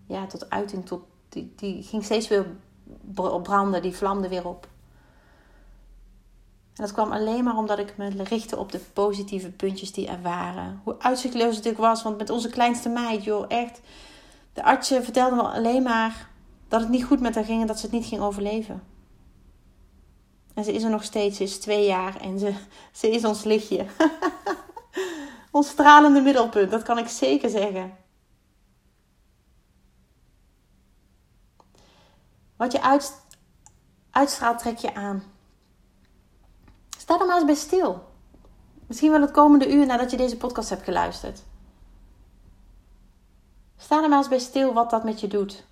ja, 0.07 0.25
tot 0.25 0.49
uiting, 0.49 0.85
tot, 0.85 1.01
die, 1.29 1.53
die 1.55 1.83
ging 1.83 2.03
steeds 2.03 2.27
weer 2.27 2.45
branden, 3.41 3.81
die 3.81 3.95
vlamde 3.95 4.29
weer 4.29 4.47
op. 4.47 4.67
En 6.75 6.85
dat 6.85 6.93
kwam 6.93 7.11
alleen 7.11 7.43
maar 7.43 7.57
omdat 7.57 7.79
ik 7.79 7.97
me 7.97 8.09
richtte 8.23 8.57
op 8.57 8.71
de 8.71 8.79
positieve 8.93 9.51
puntjes 9.51 9.91
die 9.91 10.07
er 10.07 10.21
waren. 10.21 10.81
Hoe 10.83 10.95
uitzichtloos 10.99 11.55
het 11.55 11.67
ook 11.67 11.77
was, 11.77 12.03
want 12.03 12.17
met 12.17 12.29
onze 12.29 12.49
kleinste 12.49 12.89
meid, 12.89 13.23
joh, 13.23 13.45
echt. 13.47 13.81
De 14.53 14.63
artsen 14.63 15.03
vertelden 15.03 15.37
me 15.37 15.43
alleen 15.43 15.83
maar 15.83 16.29
dat 16.67 16.81
het 16.81 16.89
niet 16.89 17.03
goed 17.03 17.19
met 17.19 17.35
haar 17.35 17.43
ging 17.43 17.61
en 17.61 17.67
dat 17.67 17.79
ze 17.79 17.85
het 17.85 17.95
niet 17.95 18.05
ging 18.05 18.21
overleven. 18.21 18.83
En 20.53 20.63
ze 20.63 20.73
is 20.73 20.83
er 20.83 20.89
nog 20.89 21.03
steeds, 21.03 21.37
ze 21.37 21.43
is 21.43 21.59
twee 21.59 21.85
jaar 21.85 22.17
en 22.21 22.39
ze, 22.39 22.53
ze 22.91 23.09
is 23.09 23.25
ons 23.25 23.43
lichtje. 23.43 23.85
ons 25.51 25.69
stralende 25.69 26.21
middelpunt, 26.21 26.71
dat 26.71 26.83
kan 26.83 26.97
ik 26.97 27.07
zeker 27.07 27.49
zeggen. 27.49 27.97
Wat 32.59 32.71
je 32.71 32.81
uit, 32.81 33.21
uitstraalt, 34.11 34.59
trek 34.59 34.77
je 34.77 34.95
aan. 34.95 35.23
Sta 36.97 37.19
er 37.19 37.25
maar 37.25 37.35
eens 37.35 37.45
bij 37.45 37.55
stil. 37.55 38.03
Misschien 38.87 39.11
wel 39.11 39.21
het 39.21 39.31
komende 39.31 39.73
uur 39.73 39.85
nadat 39.85 40.11
je 40.11 40.17
deze 40.17 40.37
podcast 40.37 40.69
hebt 40.69 40.83
geluisterd. 40.83 41.43
Sta 43.77 44.03
er 44.03 44.09
maar 44.09 44.17
eens 44.17 44.27
bij 44.27 44.39
stil 44.39 44.73
wat 44.73 44.89
dat 44.89 45.03
met 45.03 45.19
je 45.19 45.27
doet. 45.27 45.65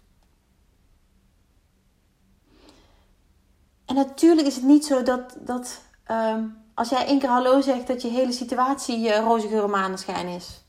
En 3.85 3.95
natuurlijk 3.95 4.47
is 4.47 4.55
het 4.55 4.63
niet 4.63 4.85
zo 4.85 5.03
dat, 5.03 5.37
dat 5.39 5.81
um, 6.11 6.63
als 6.73 6.89
jij 6.89 7.05
één 7.05 7.19
keer 7.19 7.29
hallo 7.29 7.61
zegt, 7.61 7.87
dat 7.87 8.01
je 8.01 8.07
hele 8.07 8.31
situatie 8.31 9.07
uh, 9.07 9.17
roze 9.17 9.47
geur 9.47 9.69
maneschijn 9.69 10.27
is. 10.27 10.65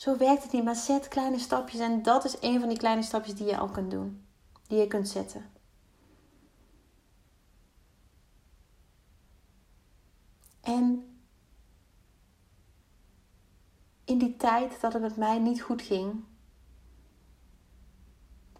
Zo 0.00 0.16
werkt 0.16 0.42
het 0.42 0.52
niet, 0.52 0.64
maar 0.64 0.76
zet 0.76 1.08
kleine 1.08 1.38
stapjes 1.38 1.80
en 1.80 2.02
dat 2.02 2.24
is 2.24 2.36
een 2.40 2.60
van 2.60 2.68
die 2.68 2.78
kleine 2.78 3.02
stapjes 3.02 3.34
die 3.34 3.46
je 3.46 3.58
al 3.58 3.68
kunt 3.68 3.90
doen. 3.90 4.26
Die 4.66 4.78
je 4.78 4.86
kunt 4.86 5.08
zetten. 5.08 5.50
En 10.60 11.18
in 14.04 14.18
die 14.18 14.36
tijd 14.36 14.80
dat 14.80 14.92
het 14.92 15.02
met 15.02 15.16
mij 15.16 15.38
niet 15.38 15.62
goed 15.62 15.82
ging, 15.82 16.24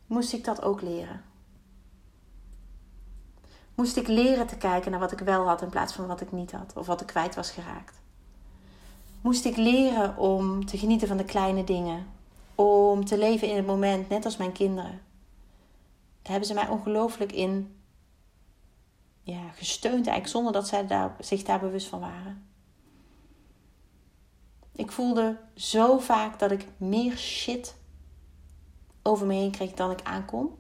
moest 0.06 0.32
ik 0.32 0.44
dat 0.44 0.62
ook 0.62 0.80
leren. 0.80 1.24
Moest 3.74 3.96
ik 3.96 4.08
leren 4.08 4.46
te 4.46 4.56
kijken 4.56 4.90
naar 4.90 5.00
wat 5.00 5.12
ik 5.12 5.18
wel 5.18 5.46
had 5.46 5.62
in 5.62 5.70
plaats 5.70 5.92
van 5.92 6.06
wat 6.06 6.20
ik 6.20 6.32
niet 6.32 6.52
had 6.52 6.76
of 6.76 6.86
wat 6.86 7.00
ik 7.00 7.06
kwijt 7.06 7.34
was 7.34 7.50
geraakt 7.50 7.99
moest 9.20 9.44
ik 9.44 9.56
leren 9.56 10.16
om 10.16 10.66
te 10.66 10.78
genieten 10.78 11.08
van 11.08 11.16
de 11.16 11.24
kleine 11.24 11.64
dingen. 11.64 12.06
Om 12.54 13.04
te 13.04 13.18
leven 13.18 13.48
in 13.48 13.56
het 13.56 13.66
moment, 13.66 14.08
net 14.08 14.24
als 14.24 14.36
mijn 14.36 14.52
kinderen. 14.52 15.00
Daar 16.22 16.32
hebben 16.32 16.48
ze 16.48 16.54
mij 16.54 16.68
ongelooflijk 16.68 17.32
in 17.32 17.74
ja, 19.22 19.48
gesteund, 19.48 19.94
eigenlijk 19.94 20.26
zonder 20.26 20.52
dat 20.52 20.68
zij 20.68 20.86
daar, 20.86 21.16
zich 21.18 21.42
daar 21.42 21.60
bewust 21.60 21.86
van 21.86 22.00
waren. 22.00 22.48
Ik 24.72 24.92
voelde 24.92 25.38
zo 25.54 25.98
vaak 25.98 26.38
dat 26.38 26.50
ik 26.50 26.66
meer 26.76 27.16
shit 27.16 27.76
over 29.02 29.26
me 29.26 29.34
heen 29.34 29.50
kreeg 29.50 29.72
dan 29.72 29.90
ik 29.90 30.02
aankon. 30.02 30.50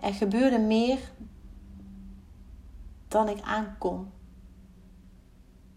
er 0.00 0.14
gebeurde 0.14 0.58
meer 0.58 0.98
dan 3.08 3.28
ik 3.28 3.40
aankon. 3.40 4.10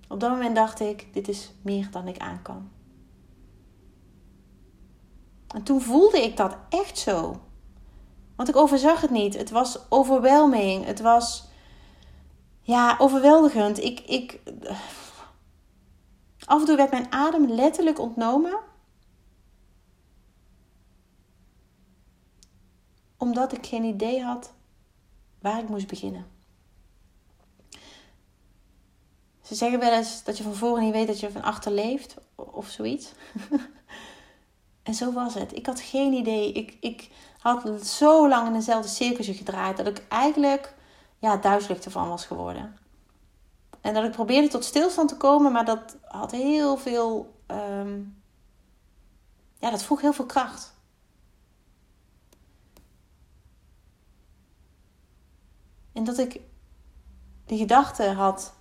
Op 0.10 0.20
dat 0.20 0.30
moment 0.30 0.56
dacht 0.56 0.80
ik: 0.80 1.13
dit 1.13 1.28
is 1.28 1.51
meer 1.62 1.92
dan 1.92 2.08
ik 2.08 2.18
aan 2.18 2.42
kan. 2.42 2.70
En 5.48 5.63
toen 5.63 5.82
voelde 5.82 6.24
ik 6.24 6.38
dat 6.38 6.58
echt 6.70 6.98
zo. 6.98 7.42
Want 8.36 8.50
ik 8.50 8.56
overzag 8.56 9.01
het 9.01 9.10
niet. 9.10 9.38
Het 9.38 9.50
was 9.50 9.80
overwhelming. 9.89 10.86
Het 10.86 11.01
was 11.01 11.48
ja, 12.62 12.96
overweldigend. 12.98 13.84
Ik, 13.84 14.00
ik, 14.00 14.39
af 16.46 16.60
en 16.60 16.66
toe 16.66 16.75
werd 16.75 16.92
mijn 16.92 17.12
adem 17.12 17.48
letterlijk 17.48 18.00
ontnomen. 18.00 18.60
Omdat 23.18 23.54
ik 23.54 23.66
geen 23.66 23.84
idee 23.84 24.24
had 24.24 24.54
waar 25.42 25.60
ik 25.60 25.70
moest 25.70 25.88
beginnen. 25.88 26.38
Ze 29.50 29.56
zeggen 29.56 29.79
wel 29.79 29.91
eens 29.91 30.24
dat 30.24 30.38
je 30.38 30.44
van 30.44 30.56
voren 30.56 30.84
niet 30.84 30.94
weet 30.94 31.08
dat 31.08 31.20
je 31.20 31.32
van 31.32 31.41
achter 31.41 31.72
leeft 31.72 32.15
of 32.36 32.68
zoiets. 32.68 33.12
en 34.84 34.94
zo 34.94 35.13
was 35.13 35.34
het. 35.34 35.56
Ik 35.56 35.65
had 35.65 35.79
geen 35.79 36.13
idee. 36.13 36.51
Ik, 36.51 36.77
ik 36.79 37.10
had 37.39 37.86
zo 37.86 38.27
lang 38.27 38.48
in 38.48 38.53
dezelfde 38.53 38.89
circusje 38.89 39.34
gedraaid 39.34 39.77
dat 39.77 39.88
ik 39.88 40.06
eigenlijk 40.10 40.75
ja, 41.18 41.38
duizelig 41.38 41.79
ervan 41.79 42.10
was 42.10 42.25
geworden. 42.25 42.77
En 43.82 43.94
dat 43.94 44.03
ik 44.03 44.12
probeerde 44.12 44.48
tot 44.48 44.63
stilstand 44.63 45.10
te 45.10 45.18
komen, 45.18 45.51
maar 45.51 45.65
dat 45.65 45.98
had 46.08 46.32
heel 46.32 46.77
veel. 46.77 47.36
Ehm, 47.46 48.01
ja, 49.60 49.70
dat 49.70 49.84
vroeg 49.84 50.01
heel 50.01 50.13
veel 50.13 50.25
kracht. 50.25 50.74
En 55.94 56.03
dat 56.03 56.18
ik 56.18 56.41
de 57.46 57.58
gedachte 57.58 58.03
had 58.03 58.58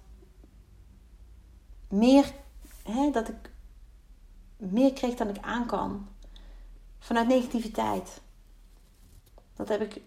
meer, 1.88 2.32
hè, 2.82 3.10
dat 3.10 3.28
ik 3.28 3.50
meer 4.56 4.92
kreeg 4.92 5.14
dan 5.14 5.28
ik 5.28 5.38
aan 5.40 5.66
kan. 5.66 6.08
Vanuit 6.98 7.28
negativiteit. 7.28 8.20
Dat 9.56 9.68
heb 9.68 9.80
ik. 9.80 10.02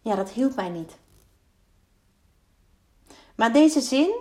Ja, 0.00 0.14
dat 0.14 0.30
hielp 0.30 0.54
mij 0.54 0.68
niet. 0.68 0.96
Maar 3.34 3.52
deze 3.52 3.80
zin, 3.80 4.14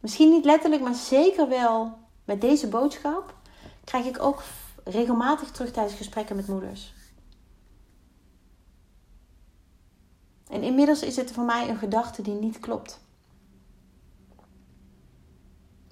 misschien 0.00 0.30
niet 0.30 0.44
letterlijk, 0.44 0.82
maar 0.82 0.94
zeker 0.94 1.48
wel 1.48 1.98
met 2.24 2.40
deze 2.40 2.68
boodschap, 2.68 3.34
krijg 3.84 4.06
ik 4.06 4.22
ook 4.22 4.42
regelmatig 4.84 5.50
terug 5.50 5.70
tijdens 5.70 5.96
gesprekken 5.96 6.36
met 6.36 6.48
moeders. 6.48 6.94
En 10.48 10.62
inmiddels 10.62 11.02
is 11.02 11.16
het 11.16 11.32
voor 11.32 11.44
mij 11.44 11.68
een 11.68 11.76
gedachte 11.76 12.22
die 12.22 12.34
niet 12.34 12.58
klopt. 12.58 13.00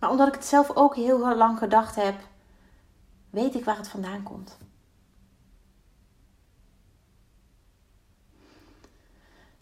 Maar 0.07 0.15
omdat 0.15 0.35
ik 0.35 0.41
het 0.41 0.51
zelf 0.51 0.71
ook 0.77 0.95
heel 0.95 1.37
lang 1.37 1.59
gedacht 1.59 1.95
heb, 1.95 2.29
weet 3.31 3.55
ik 3.55 3.65
waar 3.65 3.77
het 3.77 3.89
vandaan 3.89 4.23
komt. 4.23 4.59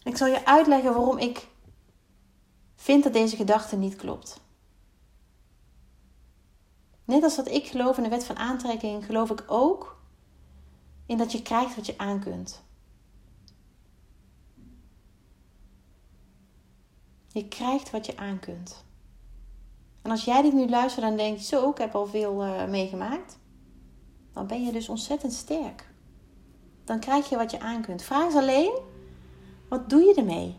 Ik 0.03 0.17
zal 0.17 0.27
je 0.27 0.47
uitleggen 0.47 0.95
waarom 0.95 1.19
ik 1.19 1.49
vind 2.75 3.05
dat 3.05 3.13
deze 3.13 3.37
gedachte 3.37 3.77
niet 3.77 3.97
klopt. 3.97 4.41
Net 7.05 7.23
als 7.23 7.37
dat 7.37 7.49
ik 7.49 7.67
geloof 7.67 7.97
in 7.97 8.03
de 8.03 8.09
wet 8.09 8.25
van 8.25 8.37
aantrekking, 8.37 9.05
geloof 9.05 9.31
ik 9.31 9.45
ook 9.47 10.01
in 11.07 11.17
dat 11.17 11.33
je 11.33 11.43
krijgt 11.43 11.77
wat 11.77 11.87
je 11.87 11.99
aan 11.99 12.21
kunt. 12.21 12.63
Je 17.29 17.49
krijgt 17.49 17.91
wat 17.91 18.07
je 18.07 18.17
aan 18.17 18.39
kunt. 18.39 18.85
En 20.05 20.11
als 20.11 20.25
jij 20.25 20.43
dit 20.43 20.53
nu 20.53 20.69
luistert 20.69 21.07
en 21.07 21.17
denkt, 21.17 21.45
zo, 21.45 21.71
ik 21.71 21.79
heb 21.79 21.95
al 21.95 22.07
veel 22.07 22.45
uh, 22.45 22.65
meegemaakt, 22.65 23.39
dan 24.33 24.47
ben 24.47 24.65
je 24.65 24.73
dus 24.73 24.89
ontzettend 24.89 25.33
sterk. 25.33 25.89
Dan 26.85 27.01
krijg 27.01 27.29
je 27.29 27.37
wat 27.37 27.51
je 27.51 27.61
aan 27.61 27.83
kunt. 27.83 28.03
Vraag 28.03 28.25
eens 28.25 28.35
alleen, 28.35 28.73
wat 29.69 29.91
doe 29.91 30.03
je 30.03 30.15
ermee? 30.15 30.57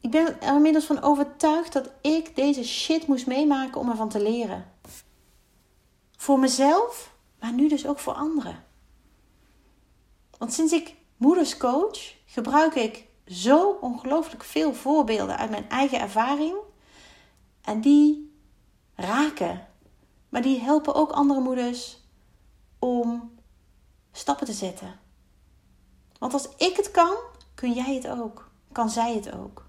Ik 0.00 0.10
ben 0.10 0.40
er 0.40 0.54
inmiddels 0.54 0.84
van 0.84 1.02
overtuigd 1.02 1.72
dat 1.72 1.90
ik 2.00 2.36
deze 2.36 2.64
shit 2.64 3.06
moest 3.06 3.26
meemaken 3.26 3.80
om 3.80 3.90
ervan 3.90 4.08
te 4.08 4.22
leren. 4.22 4.72
Voor 6.16 6.38
mezelf, 6.38 7.16
maar 7.40 7.52
nu 7.52 7.68
dus 7.68 7.86
ook 7.86 7.98
voor 7.98 8.12
anderen. 8.12 8.64
Want 10.38 10.52
sinds 10.52 10.72
ik 10.72 10.94
moeders 11.16 11.56
coach, 11.56 12.14
gebruik 12.26 12.74
ik 12.74 13.06
zo 13.26 13.78
ongelooflijk 13.80 14.44
veel 14.44 14.74
voorbeelden 14.74 15.36
uit 15.36 15.50
mijn 15.50 15.68
eigen 15.68 16.00
ervaring. 16.00 16.56
En 17.60 17.80
die 17.80 18.34
raken. 18.94 19.66
Maar 20.28 20.42
die 20.42 20.60
helpen 20.60 20.94
ook 20.94 21.10
andere 21.10 21.40
moeders 21.40 21.98
om 22.78 23.34
stappen 24.12 24.46
te 24.46 24.52
zetten. 24.52 24.98
Want 26.18 26.32
als 26.32 26.48
ik 26.56 26.76
het 26.76 26.90
kan, 26.90 27.16
kun 27.54 27.72
jij 27.72 27.94
het 27.94 28.08
ook. 28.08 28.50
Kan 28.72 28.90
zij 28.90 29.14
het 29.14 29.32
ook. 29.32 29.64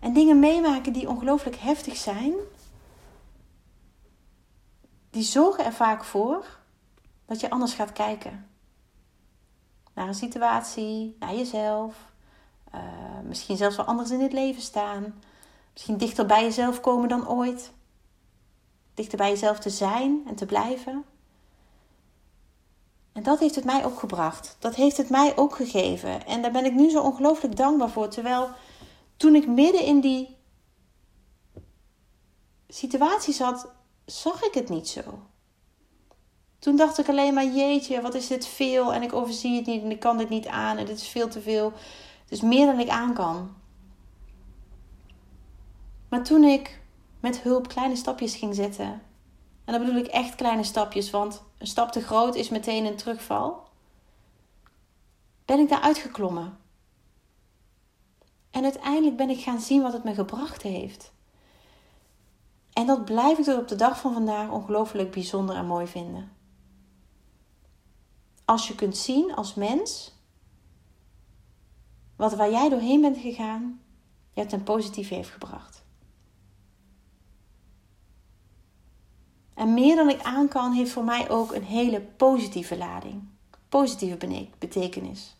En 0.00 0.12
dingen 0.12 0.38
meemaken 0.38 0.92
die 0.92 1.08
ongelooflijk 1.08 1.56
heftig 1.56 1.96
zijn, 1.96 2.34
die 5.10 5.22
zorgen 5.22 5.64
er 5.64 5.72
vaak 5.72 6.04
voor 6.04 6.58
dat 7.26 7.40
je 7.40 7.50
anders 7.50 7.74
gaat 7.74 7.92
kijken. 7.92 8.48
Naar 9.94 10.08
een 10.08 10.14
situatie, 10.14 11.16
naar 11.18 11.34
jezelf. 11.34 12.12
Uh, 12.74 12.80
misschien 13.24 13.56
zelfs 13.56 13.76
wel 13.76 13.86
anders 13.86 14.10
in 14.10 14.20
het 14.20 14.32
leven 14.32 14.62
staan. 14.62 15.22
Misschien 15.72 15.96
dichter 15.96 16.26
bij 16.26 16.42
jezelf 16.42 16.80
komen 16.80 17.08
dan 17.08 17.28
ooit. 17.28 17.72
Dichter 18.94 19.18
bij 19.18 19.30
jezelf 19.30 19.58
te 19.58 19.70
zijn 19.70 20.22
en 20.26 20.34
te 20.34 20.46
blijven. 20.46 21.04
En 23.12 23.22
dat 23.22 23.38
heeft 23.38 23.54
het 23.54 23.64
mij 23.64 23.84
ook 23.84 23.98
gebracht. 23.98 24.56
Dat 24.58 24.74
heeft 24.74 24.96
het 24.96 25.10
mij 25.10 25.36
ook 25.36 25.54
gegeven. 25.56 26.26
En 26.26 26.42
daar 26.42 26.52
ben 26.52 26.64
ik 26.64 26.74
nu 26.74 26.90
zo 26.90 27.02
ongelooflijk 27.02 27.56
dankbaar 27.56 27.90
voor. 27.90 28.08
Terwijl 28.08 28.50
toen 29.16 29.34
ik 29.34 29.46
midden 29.46 29.84
in 29.84 30.00
die 30.00 30.36
situatie 32.68 33.34
zat, 33.34 33.72
zag 34.04 34.42
ik 34.42 34.54
het 34.54 34.68
niet 34.68 34.88
zo. 34.88 35.02
Toen 36.64 36.76
dacht 36.76 36.98
ik 36.98 37.08
alleen 37.08 37.34
maar, 37.34 37.46
jeetje, 37.46 38.00
wat 38.00 38.14
is 38.14 38.26
dit 38.26 38.46
veel 38.46 38.94
en 38.94 39.02
ik 39.02 39.12
overzie 39.12 39.56
het 39.56 39.66
niet 39.66 39.82
en 39.82 39.90
ik 39.90 40.00
kan 40.00 40.18
dit 40.18 40.28
niet 40.28 40.46
aan 40.46 40.76
en 40.76 40.86
dit 40.86 40.96
is 40.96 41.08
veel 41.08 41.28
te 41.28 41.40
veel. 41.40 41.72
Het 42.22 42.30
is 42.32 42.40
meer 42.40 42.66
dan 42.66 42.80
ik 42.80 42.88
aan 42.88 43.14
kan. 43.14 43.54
Maar 46.08 46.22
toen 46.22 46.44
ik 46.44 46.80
met 47.20 47.40
hulp 47.40 47.68
kleine 47.68 47.96
stapjes 47.96 48.36
ging 48.36 48.54
zetten, 48.54 49.02
en 49.64 49.72
dan 49.72 49.78
bedoel 49.78 50.00
ik 50.00 50.06
echt 50.06 50.34
kleine 50.34 50.64
stapjes, 50.64 51.10
want 51.10 51.42
een 51.58 51.66
stap 51.66 51.92
te 51.92 52.00
groot 52.00 52.34
is 52.34 52.48
meteen 52.48 52.84
een 52.84 52.96
terugval, 52.96 53.62
ben 55.44 55.58
ik 55.58 55.68
daar 55.68 55.80
uitgeklommen. 55.80 56.58
En 58.50 58.62
uiteindelijk 58.62 59.16
ben 59.16 59.30
ik 59.30 59.40
gaan 59.40 59.60
zien 59.60 59.82
wat 59.82 59.92
het 59.92 60.04
me 60.04 60.14
gebracht 60.14 60.62
heeft. 60.62 61.12
En 62.72 62.86
dat 62.86 63.04
blijf 63.04 63.38
ik 63.38 63.44
tot 63.44 63.58
op 63.58 63.68
de 63.68 63.76
dag 63.76 64.00
van 64.00 64.12
vandaag 64.12 64.50
ongelooflijk 64.50 65.10
bijzonder 65.10 65.56
en 65.56 65.66
mooi 65.66 65.86
vinden. 65.86 66.33
Als 68.44 68.68
je 68.68 68.74
kunt 68.74 68.96
zien 68.96 69.34
als 69.34 69.54
mens 69.54 70.12
wat 72.16 72.34
waar 72.34 72.50
jij 72.50 72.68
doorheen 72.68 73.00
bent 73.00 73.16
gegaan, 73.16 73.80
je 74.32 74.46
ten 74.46 74.62
positief 74.62 75.08
heeft 75.08 75.30
gebracht. 75.30 75.84
En 79.54 79.74
meer 79.74 79.96
dan 79.96 80.08
ik 80.08 80.22
aan 80.22 80.48
kan, 80.48 80.72
heeft 80.72 80.90
voor 80.90 81.04
mij 81.04 81.30
ook 81.30 81.52
een 81.52 81.64
hele 81.64 82.00
positieve 82.00 82.76
lading. 82.76 83.28
Positieve 83.68 84.48
betekenis. 84.58 85.36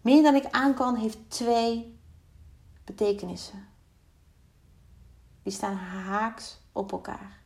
Meer 0.00 0.22
dan 0.22 0.34
ik 0.34 0.44
aan 0.50 0.74
kan, 0.74 0.94
heeft 0.94 1.18
twee 1.30 1.98
betekenissen. 2.84 3.68
Die 5.42 5.52
staan 5.52 5.76
haaks 5.76 6.60
op 6.72 6.92
elkaar. 6.92 7.42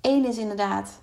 Eén 0.00 0.24
is 0.24 0.38
inderdaad 0.38 1.02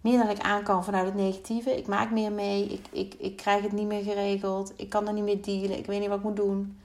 meer 0.00 0.18
dan 0.18 0.28
ik 0.28 0.40
aan 0.40 0.62
kan 0.62 0.84
vanuit 0.84 1.06
het 1.06 1.14
negatieve. 1.14 1.76
Ik 1.76 1.86
maak 1.86 2.10
meer 2.10 2.32
mee. 2.32 2.66
Ik, 2.66 2.86
ik, 2.90 3.14
ik 3.14 3.36
krijg 3.36 3.62
het 3.62 3.72
niet 3.72 3.86
meer 3.86 4.02
geregeld. 4.02 4.72
Ik 4.76 4.88
kan 4.88 5.06
er 5.06 5.12
niet 5.12 5.24
meer 5.24 5.42
dealen. 5.42 5.78
Ik 5.78 5.86
weet 5.86 6.00
niet 6.00 6.08
wat 6.08 6.18
ik 6.18 6.24
moet 6.24 6.36
doen. 6.36 6.80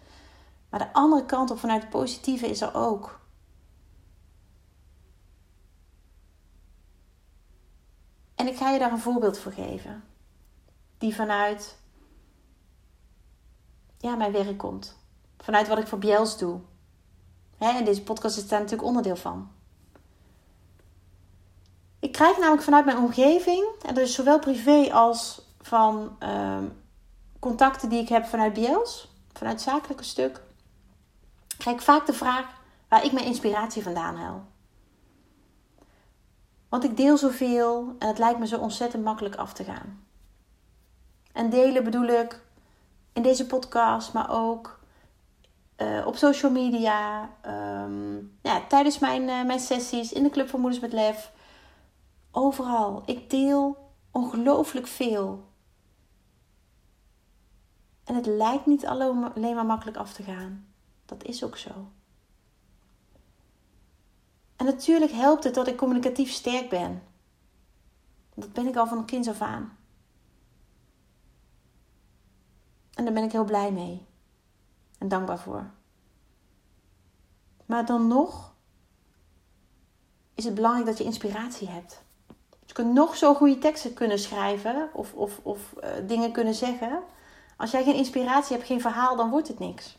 Maar 0.70 0.80
de 0.80 0.94
andere 0.94 1.26
kant 1.26 1.52
op 1.52 1.60
vanuit 1.60 1.82
het 1.82 1.92
positieve 1.92 2.48
is 2.48 2.62
er 2.62 2.76
ook. 2.76 3.20
En 8.36 8.48
ik 8.48 8.58
ga 8.58 8.70
je 8.70 8.80
daar 8.80 8.92
een 8.92 9.00
voorbeeld 9.00 9.38
voor 9.38 9.52
geven. 9.52 10.04
Die 10.98 11.16
vanuit 11.16 11.78
ja, 13.98 14.16
mijn 14.16 14.32
werk 14.32 14.58
komt. 14.58 14.98
Vanuit 15.38 15.68
wat 15.68 15.78
ik 15.78 15.88
voor 15.88 16.00
Biels 16.00 16.38
doe. 16.38 16.60
En 17.58 17.86
deze 17.86 18.04
podcast 18.04 18.38
is 18.38 18.48
daar 18.48 18.60
natuurlijk 18.60 18.88
onderdeel 18.88 19.16
van. 19.16 19.50
Ik 22.02 22.12
krijg 22.12 22.38
namelijk 22.38 22.64
vanuit 22.64 22.86
mijn 22.86 22.98
omgeving, 22.98 23.66
en 23.86 23.94
dat 23.94 24.04
is 24.04 24.16
zowel 24.16 24.40
privé 24.40 24.94
als 24.94 25.42
van 25.62 26.16
ehm, 26.20 26.66
contacten 27.40 27.90
die 27.90 28.02
ik 28.02 28.10
heb 28.10 28.26
vanuit 28.26 28.54
Biels, 28.54 29.16
vanuit 29.34 29.56
het 29.56 29.70
zakelijke 29.70 30.04
stuk, 30.04 30.42
krijg 31.58 31.76
ik 31.76 31.82
vaak 31.82 32.06
de 32.06 32.14
vraag 32.14 32.46
waar 32.88 33.06
ik 33.06 33.12
mijn 33.12 33.26
inspiratie 33.26 33.84
vandaan 33.84 34.16
haal. 34.16 34.46
Want 36.70 36.84
ik 36.84 36.98
deel 36.98 37.18
zoveel 37.18 37.96
en 38.00 38.08
het 38.08 38.18
lijkt 38.18 38.40
me 38.40 38.48
zo 38.48 38.58
ontzettend 38.58 39.04
makkelijk 39.04 39.36
af 39.36 39.54
te 39.54 39.64
gaan. 39.64 40.04
En 41.34 41.50
delen 41.50 41.84
bedoel 41.84 42.08
ik 42.08 42.40
in 43.14 43.22
deze 43.22 43.46
podcast, 43.46 44.14
maar 44.14 44.30
ook 44.30 44.80
uh, 45.78 46.08
op 46.08 46.16
social 46.16 46.52
media, 46.52 47.30
um, 47.84 48.38
ja, 48.42 48.62
tijdens 48.68 49.00
mijn, 49.00 49.22
uh, 49.22 49.44
mijn 49.44 49.60
sessies 49.60 50.14
in 50.14 50.24
de 50.24 50.30
Club 50.30 50.50
van 50.50 50.60
Moeders 50.60 50.82
met 50.82 50.94
Lef. 50.94 51.32
Overal. 52.32 53.04
Ik 53.06 53.30
deel 53.30 53.92
ongelooflijk 54.12 54.88
veel. 54.88 55.50
En 58.04 58.16
het 58.16 58.26
lijkt 58.26 58.66
niet 58.66 58.86
alleen 58.86 59.56
maar 59.56 59.66
makkelijk 59.66 59.98
af 59.98 60.14
te 60.14 60.24
gaan. 60.24 60.68
Dat 61.06 61.24
is 61.24 61.44
ook 61.44 61.58
zo. 61.58 61.90
En 64.56 64.66
natuurlijk 64.66 65.12
helpt 65.12 65.44
het 65.44 65.54
dat 65.54 65.68
ik 65.68 65.78
communicatief 65.78 66.32
sterk 66.32 66.70
ben. 66.70 67.04
Dat 68.34 68.54
ben 68.54 68.68
ik 68.68 68.76
al 68.76 68.88
van 68.88 69.06
kind 69.06 69.28
af 69.28 69.42
aan. 69.42 69.78
En 72.94 73.04
daar 73.04 73.14
ben 73.14 73.24
ik 73.24 73.32
heel 73.32 73.44
blij 73.44 73.72
mee. 73.72 74.06
En 74.98 75.08
dankbaar 75.08 75.40
voor. 75.40 75.72
Maar 77.66 77.86
dan 77.86 78.08
nog 78.08 78.56
is 80.34 80.44
het 80.44 80.56
belangrijk 80.56 80.86
dat 80.86 80.98
je 80.98 81.04
inspiratie 81.04 81.70
hebt. 81.70 82.04
Je 82.72 82.78
kunt 82.78 82.94
nog 82.94 83.16
zo 83.16 83.34
goede 83.34 83.58
teksten 83.58 83.94
kunnen 83.94 84.20
schrijven 84.20 84.90
of, 84.94 85.14
of, 85.14 85.40
of 85.44 85.74
uh, 85.84 85.90
dingen 86.08 86.32
kunnen 86.32 86.54
zeggen. 86.54 87.04
Als 87.58 87.72
jij 87.72 87.84
geen 87.84 87.96
inspiratie 87.96 88.56
hebt, 88.56 88.68
geen 88.68 88.82
verhaal, 88.82 89.16
dan 89.16 89.30
wordt 89.30 89.48
het 89.48 89.60
niks. 89.60 89.98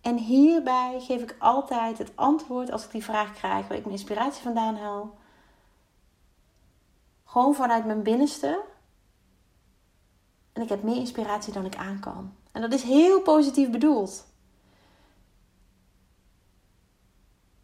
En 0.00 0.16
hierbij 0.16 1.00
geef 1.00 1.22
ik 1.22 1.36
altijd 1.38 1.98
het 1.98 2.16
antwoord 2.16 2.70
als 2.70 2.84
ik 2.84 2.90
die 2.90 3.04
vraag 3.04 3.32
krijg 3.32 3.68
waar 3.68 3.76
ik 3.76 3.84
mijn 3.84 3.96
inspiratie 3.96 4.42
vandaan 4.42 4.76
haal. 4.76 5.18
Gewoon 7.24 7.54
vanuit 7.54 7.84
mijn 7.84 8.02
binnenste. 8.02 8.62
En 10.52 10.62
ik 10.62 10.68
heb 10.68 10.82
meer 10.82 10.96
inspiratie 10.96 11.52
dan 11.52 11.64
ik 11.64 11.76
aan 11.76 12.00
kan. 12.00 12.34
En 12.52 12.60
dat 12.60 12.72
is 12.72 12.82
heel 12.82 13.20
positief 13.20 13.70
bedoeld. 13.70 14.27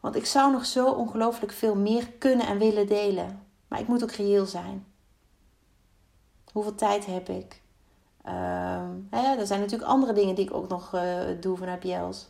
Want 0.04 0.16
ik 0.16 0.26
zou 0.26 0.52
nog 0.52 0.66
zo 0.66 0.90
ongelooflijk 0.90 1.52
veel 1.52 1.74
meer 1.74 2.12
kunnen 2.12 2.46
en 2.46 2.58
willen 2.58 2.86
delen. 2.86 3.46
Maar 3.68 3.80
ik 3.80 3.88
moet 3.88 4.02
ook 4.02 4.10
reëel 4.10 4.46
zijn. 4.46 4.86
Hoeveel 6.52 6.74
tijd 6.74 7.06
heb 7.06 7.28
ik? 7.28 7.62
Hè, 9.10 9.36
er 9.36 9.46
zijn 9.46 9.60
natuurlijk 9.60 9.90
andere 9.90 10.12
dingen 10.12 10.34
die 10.34 10.44
ik 10.44 10.54
ook 10.54 10.68
nog 10.68 10.94
uh, 10.94 11.20
doe 11.40 11.56
vanuit 11.56 11.82
Jels. 11.82 12.28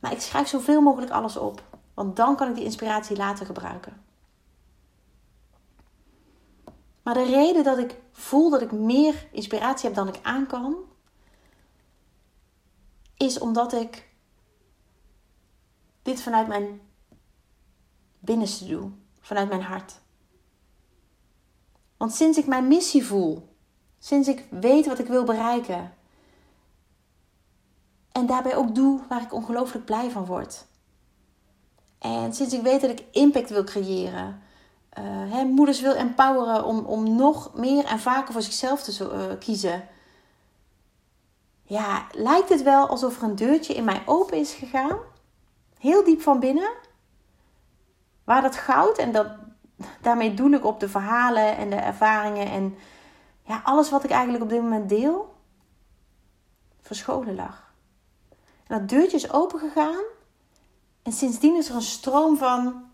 Maar 0.00 0.12
ik 0.12 0.20
schrijf 0.20 0.48
zoveel 0.48 0.80
mogelijk 0.80 1.12
alles 1.12 1.36
op. 1.36 1.62
Want 1.94 2.16
dan 2.16 2.36
kan 2.36 2.48
ik 2.48 2.54
die 2.54 2.64
inspiratie 2.64 3.16
later 3.16 3.46
gebruiken. 3.46 4.04
Maar 7.02 7.14
de 7.14 7.24
reden 7.24 7.64
dat 7.64 7.78
ik 7.78 8.00
voel 8.12 8.50
dat 8.50 8.62
ik 8.62 8.72
meer 8.72 9.28
inspiratie 9.32 9.86
heb 9.86 9.94
dan 9.94 10.08
ik 10.08 10.18
aan 10.22 10.46
kan, 10.46 10.76
is 13.16 13.38
omdat 13.38 13.72
ik 13.72 14.08
dit 16.06 16.22
vanuit 16.22 16.46
mijn 16.46 16.80
binnenste 18.18 18.66
doe, 18.66 18.90
vanuit 19.20 19.48
mijn 19.48 19.62
hart. 19.62 20.00
Want 21.96 22.12
sinds 22.12 22.38
ik 22.38 22.46
mijn 22.46 22.68
missie 22.68 23.04
voel, 23.04 23.56
sinds 23.98 24.28
ik 24.28 24.46
weet 24.50 24.86
wat 24.86 24.98
ik 24.98 25.06
wil 25.06 25.24
bereiken 25.24 25.92
en 28.12 28.26
daarbij 28.26 28.56
ook 28.56 28.74
doe 28.74 29.00
waar 29.08 29.22
ik 29.22 29.32
ongelooflijk 29.32 29.84
blij 29.84 30.10
van 30.10 30.24
word. 30.24 30.66
En 31.98 32.34
sinds 32.34 32.54
ik 32.54 32.62
weet 32.62 32.80
dat 32.80 32.90
ik 32.90 33.04
impact 33.10 33.50
wil 33.50 33.64
creëren, 33.64 34.42
uh, 34.98 35.42
moeders 35.42 35.80
wil 35.80 35.94
empoweren 35.94 36.64
om, 36.64 36.78
om 36.78 37.16
nog 37.16 37.54
meer 37.54 37.84
en 37.84 37.98
vaker 37.98 38.32
voor 38.32 38.42
zichzelf 38.42 38.82
te 38.82 39.04
uh, 39.04 39.38
kiezen. 39.38 39.88
Ja, 41.62 42.06
lijkt 42.12 42.48
het 42.48 42.62
wel 42.62 42.86
alsof 42.86 43.16
er 43.16 43.22
een 43.22 43.36
deurtje 43.36 43.74
in 43.74 43.84
mij 43.84 44.02
open 44.06 44.38
is 44.38 44.52
gegaan. 44.52 44.98
Heel 45.78 46.04
diep 46.04 46.20
van 46.20 46.40
binnen. 46.40 46.70
Waar 48.24 48.42
dat 48.42 48.56
goud, 48.56 48.98
en 48.98 49.12
dat, 49.12 49.26
daarmee 50.00 50.34
doel 50.34 50.50
ik 50.50 50.64
op 50.64 50.80
de 50.80 50.88
verhalen 50.88 51.56
en 51.56 51.70
de 51.70 51.76
ervaringen 51.76 52.46
en 52.46 52.76
ja, 53.42 53.60
alles 53.64 53.90
wat 53.90 54.04
ik 54.04 54.10
eigenlijk 54.10 54.44
op 54.44 54.50
dit 54.50 54.62
moment 54.62 54.88
deel, 54.88 55.34
verscholen 56.80 57.34
lag. 57.34 57.72
En 58.66 58.78
dat 58.78 58.88
deurtje 58.88 59.16
is 59.16 59.32
open 59.32 59.58
gegaan. 59.58 60.02
En 61.02 61.12
sindsdien 61.12 61.56
is 61.56 61.68
er 61.68 61.74
een 61.74 61.82
stroom 61.82 62.36
van 62.36 62.84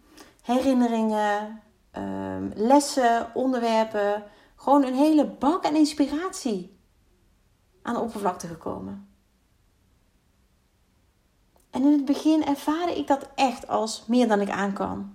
herinneringen, 0.43 1.63
um, 1.99 2.53
lessen, 2.55 3.31
onderwerpen. 3.35 4.25
Gewoon 4.57 4.85
een 4.85 4.95
hele 4.95 5.27
bak 5.27 5.65
aan 5.65 5.77
inspiratie 5.77 6.79
aan 7.83 7.95
de 7.95 8.01
oppervlakte 8.01 8.47
gekomen. 8.47 9.12
En 11.73 11.83
in 11.83 11.93
het 11.93 12.05
begin 12.05 12.45
ervaarde 12.45 12.99
ik 12.99 13.07
dat 13.07 13.29
echt 13.35 13.69
als 13.69 14.05
meer 14.07 14.29
dan 14.29 14.41
ik 14.41 14.51
aan 14.51 14.73
kan. 14.73 15.15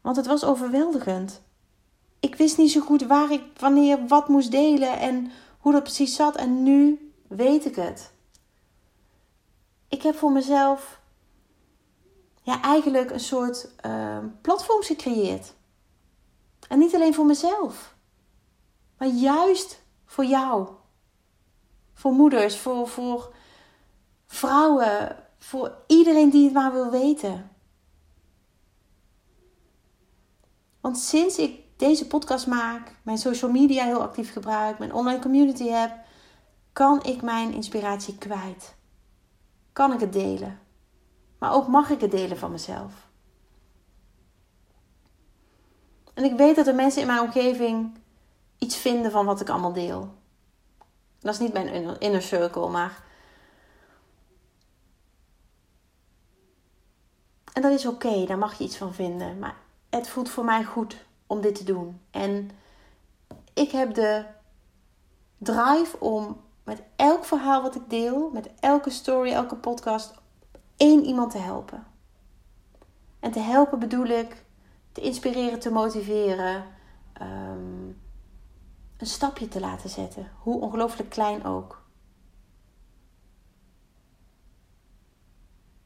Want 0.00 0.16
het 0.16 0.26
was 0.26 0.44
overweldigend. 0.44 1.42
Ik 2.20 2.34
wist 2.34 2.58
niet 2.58 2.70
zo 2.70 2.80
goed 2.80 3.02
waar 3.02 3.30
ik 3.30 3.42
wanneer 3.58 4.06
wat 4.06 4.28
moest 4.28 4.50
delen 4.50 4.98
en 4.98 5.30
hoe 5.58 5.72
dat 5.72 5.82
precies 5.82 6.16
zat. 6.16 6.36
En 6.36 6.62
nu 6.62 7.12
weet 7.28 7.64
ik 7.64 7.76
het. 7.76 8.12
Ik 9.88 10.02
heb 10.02 10.16
voor 10.16 10.32
mezelf 10.32 11.00
ja, 12.42 12.62
eigenlijk 12.62 13.10
een 13.10 13.20
soort 13.20 13.70
uh, 13.86 14.18
platform 14.40 14.82
gecreëerd. 14.82 15.54
En 16.68 16.78
niet 16.78 16.94
alleen 16.94 17.14
voor 17.14 17.26
mezelf, 17.26 17.94
maar 18.98 19.08
juist 19.08 19.82
voor 20.04 20.24
jou. 20.24 20.68
Voor 21.94 22.12
moeders, 22.12 22.58
voor, 22.58 22.88
voor 22.88 23.34
vrouwen, 24.26 25.23
voor 25.44 25.76
iedereen 25.86 26.30
die 26.30 26.44
het 26.44 26.52
maar 26.52 26.72
wil 26.72 26.90
weten. 26.90 27.50
Want 30.80 30.98
sinds 30.98 31.38
ik 31.38 31.60
deze 31.76 32.06
podcast 32.06 32.46
maak, 32.46 32.96
mijn 33.02 33.18
social 33.18 33.50
media 33.50 33.84
heel 33.84 34.02
actief 34.02 34.32
gebruik, 34.32 34.78
mijn 34.78 34.92
online 34.92 35.20
community 35.20 35.66
heb, 35.68 35.98
kan 36.72 37.02
ik 37.02 37.22
mijn 37.22 37.52
inspiratie 37.52 38.18
kwijt. 38.18 38.74
Kan 39.72 39.92
ik 39.92 40.00
het 40.00 40.12
delen. 40.12 40.60
Maar 41.38 41.52
ook 41.52 41.68
mag 41.68 41.90
ik 41.90 42.00
het 42.00 42.10
delen 42.10 42.38
van 42.38 42.50
mezelf. 42.50 42.92
En 46.14 46.24
ik 46.24 46.36
weet 46.36 46.56
dat 46.56 46.66
er 46.66 46.74
mensen 46.74 47.00
in 47.00 47.06
mijn 47.06 47.20
omgeving 47.20 47.98
iets 48.58 48.76
vinden 48.76 49.10
van 49.10 49.26
wat 49.26 49.40
ik 49.40 49.48
allemaal 49.48 49.72
deel. 49.72 50.14
Dat 51.18 51.34
is 51.34 51.40
niet 51.40 51.52
mijn 51.52 52.00
inner 52.00 52.22
circle, 52.22 52.68
maar. 52.68 53.12
En 57.54 57.62
dat 57.62 57.72
is 57.72 57.86
oké, 57.86 58.24
daar 58.26 58.38
mag 58.38 58.58
je 58.58 58.64
iets 58.64 58.76
van 58.76 58.94
vinden. 58.94 59.38
Maar 59.38 59.56
het 59.90 60.08
voelt 60.08 60.28
voor 60.28 60.44
mij 60.44 60.64
goed 60.64 61.04
om 61.26 61.40
dit 61.40 61.54
te 61.54 61.64
doen. 61.64 62.00
En 62.10 62.50
ik 63.52 63.70
heb 63.70 63.94
de 63.94 64.24
drive 65.38 66.00
om 66.00 66.40
met 66.64 66.82
elk 66.96 67.24
verhaal 67.24 67.62
wat 67.62 67.74
ik 67.74 67.90
deel, 67.90 68.30
met 68.32 68.50
elke 68.60 68.90
story, 68.90 69.32
elke 69.32 69.56
podcast, 69.56 70.14
één 70.76 71.04
iemand 71.04 71.30
te 71.30 71.38
helpen. 71.38 71.86
En 73.20 73.30
te 73.30 73.40
helpen 73.40 73.78
bedoel 73.78 74.06
ik 74.06 74.44
te 74.92 75.00
inspireren, 75.00 75.58
te 75.58 75.70
motiveren, 75.70 76.64
um, 77.22 78.02
een 78.96 79.06
stapje 79.06 79.48
te 79.48 79.60
laten 79.60 79.90
zetten, 79.90 80.30
hoe 80.38 80.60
ongelooflijk 80.60 81.10
klein 81.10 81.44
ook. 81.44 81.83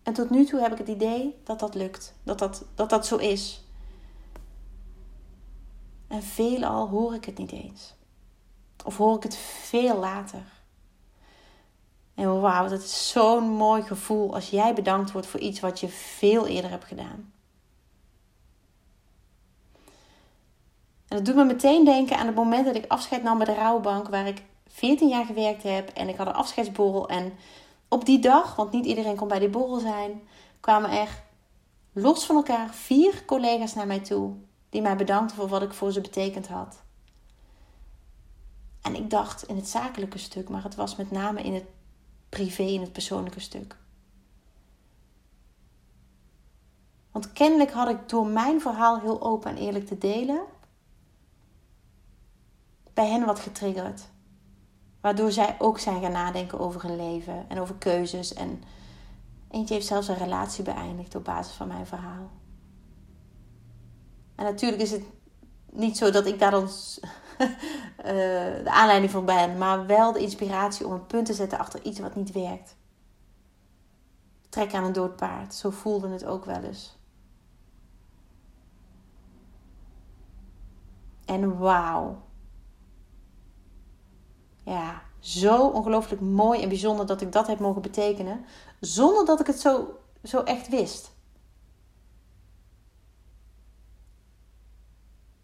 En 0.09 0.14
tot 0.14 0.31
nu 0.31 0.44
toe 0.44 0.61
heb 0.61 0.73
ik 0.73 0.79
het 0.79 0.88
idee 0.88 1.40
dat 1.44 1.59
dat 1.59 1.75
lukt, 1.75 2.14
dat 2.23 2.38
dat, 2.38 2.64
dat, 2.75 2.90
dat 2.90 3.07
zo 3.07 3.16
is. 3.16 3.64
En 6.07 6.23
veelal 6.23 6.88
hoor 6.88 7.14
ik 7.14 7.25
het 7.25 7.38
niet 7.38 7.53
eens. 7.53 7.94
Of 8.85 8.97
hoor 8.97 9.16
ik 9.16 9.23
het 9.23 9.37
veel 9.37 9.99
later. 9.99 10.42
En 12.14 12.40
wauw, 12.40 12.68
dat 12.68 12.83
is 12.83 13.11
zo'n 13.11 13.51
mooi 13.51 13.83
gevoel 13.83 14.35
als 14.35 14.51
jij 14.51 14.75
bedankt 14.75 15.12
wordt 15.12 15.27
voor 15.27 15.40
iets 15.40 15.61
wat 15.61 15.81
je 15.81 15.88
veel 15.88 16.47
eerder 16.47 16.71
hebt 16.71 16.85
gedaan. 16.85 17.33
En 21.09 21.16
dat 21.16 21.25
doet 21.25 21.35
me 21.35 21.44
meteen 21.44 21.85
denken 21.85 22.18
aan 22.18 22.27
het 22.27 22.37
moment 22.37 22.64
dat 22.66 22.77
ik 22.77 22.90
afscheid 22.90 23.23
nam 23.23 23.38
bij 23.38 23.47
de 23.47 23.55
rouwbank, 23.55 24.09
waar 24.09 24.27
ik 24.27 24.42
14 24.66 25.09
jaar 25.09 25.25
gewerkt 25.25 25.62
heb 25.62 25.88
en 25.88 26.09
ik 26.09 26.16
had 26.16 26.27
een 26.27 26.33
afscheidsborrel. 26.33 27.09
En 27.09 27.33
op 27.88 28.05
die 28.05 28.18
dag, 28.18 28.57
want 28.57 28.72
niet 28.72 28.87
iedereen 28.87 29.16
kon 29.16 29.29
bij 29.29 29.38
die 29.38 29.48
borrel 29.48 29.79
zijn, 29.79 30.29
kwamen 30.61 30.90
er 30.90 31.24
los 31.92 32.27
van 32.27 32.37
elkaar 32.37 32.74
vier 32.74 33.24
collega's 33.24 33.74
naar 33.74 33.87
mij 33.87 34.01
toe 34.01 34.35
die 34.68 34.83
mij 34.83 34.96
bedankten 34.96 35.37
voor 35.37 35.48
wat 35.48 35.62
ik 35.62 35.72
voor 35.72 35.92
ze 35.92 36.01
betekend 36.01 36.48
had. 36.48 36.83
En 38.83 38.94
ik 38.94 39.11
dacht 39.11 39.42
in 39.42 39.57
het 39.57 39.68
zakelijke 39.68 40.18
stuk, 40.18 40.48
maar 40.48 40.62
het 40.62 40.74
was 40.74 40.96
met 40.96 41.11
name 41.11 41.42
in 41.42 41.55
het 41.55 41.64
privé, 42.29 42.62
in 42.62 42.81
het 42.81 42.92
persoonlijke 42.92 43.40
stuk. 43.40 43.77
Want 47.11 47.33
kennelijk 47.33 47.70
had 47.70 47.88
ik 47.88 48.09
door 48.09 48.27
mijn 48.27 48.61
verhaal 48.61 49.01
heel 49.01 49.22
open 49.22 49.51
en 49.51 49.57
eerlijk 49.57 49.87
te 49.87 49.98
delen, 49.98 50.42
bij 52.94 53.09
hen 53.09 53.24
wat 53.24 53.38
getriggerd. 53.38 54.09
Waardoor 55.09 55.33
zij 55.33 55.57
ook 55.59 55.79
zijn 55.79 56.01
gaan 56.01 56.12
nadenken 56.12 56.59
over 56.59 56.83
hun 56.83 56.97
leven 56.97 57.44
en 57.49 57.61
over 57.61 57.75
keuzes. 57.75 58.35
En 58.35 58.62
eentje 59.51 59.75
heeft 59.75 59.87
zelfs 59.87 60.09
een 60.09 60.16
relatie 60.16 60.64
beëindigd 60.64 61.14
op 61.14 61.25
basis 61.25 61.55
van 61.55 61.68
mijn 61.68 61.87
verhaal. 61.87 62.31
En 64.35 64.44
natuurlijk 64.44 64.83
is 64.83 64.90
het 64.90 65.03
niet 65.73 65.97
zo 65.97 66.11
dat 66.11 66.27
ik 66.27 66.38
daar 66.38 66.51
dan 66.51 66.62
eh, 66.68 68.07
de 68.64 68.71
aanleiding 68.71 69.11
van 69.12 69.25
ben, 69.25 69.59
maar 69.59 69.87
wel 69.87 70.12
de 70.12 70.18
inspiratie 70.18 70.87
om 70.87 70.92
een 70.92 71.07
punt 71.07 71.27
te 71.27 71.35
zetten 71.35 71.59
achter 71.59 71.83
iets 71.83 71.99
wat 71.99 72.14
niet 72.14 72.33
werkt. 72.33 72.77
Trek 74.49 74.75
aan 74.75 74.85
een 74.85 74.92
dood 74.92 75.16
paard, 75.16 75.55
zo 75.55 75.71
voelde 75.71 76.09
het 76.09 76.25
ook 76.25 76.44
wel 76.44 76.62
eens. 76.62 76.99
En 81.25 81.59
wauw. 81.59 82.27
Ja, 84.68 85.02
zo 85.20 85.68
ongelooflijk 85.68 86.22
mooi 86.22 86.62
en 86.62 86.68
bijzonder 86.68 87.07
dat 87.07 87.20
ik 87.20 87.33
dat 87.33 87.46
heb 87.46 87.59
mogen 87.59 87.83
betekenen, 87.83 88.44
zonder 88.81 89.24
dat 89.24 89.40
ik 89.40 89.46
het 89.46 89.61
zo, 89.61 89.98
zo 90.24 90.42
echt 90.42 90.68
wist. 90.68 91.11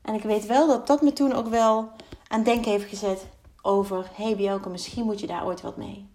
En 0.02 0.14
ik 0.14 0.22
weet 0.22 0.46
wel 0.46 0.66
dat 0.66 0.87
dat 0.87 1.02
me 1.02 1.12
toen 1.12 1.32
ook 1.32 1.48
wel 1.48 1.90
aan 2.28 2.42
denken 2.42 2.70
heeft 2.70 2.88
gezet 2.88 3.26
over: 3.62 4.10
hé 4.14 4.24
hey 4.24 4.37
Bielke, 4.37 4.68
misschien 4.68 5.04
moet 5.04 5.20
je 5.20 5.26
daar 5.26 5.46
ooit 5.46 5.60
wat 5.60 5.76
mee. 5.76 6.08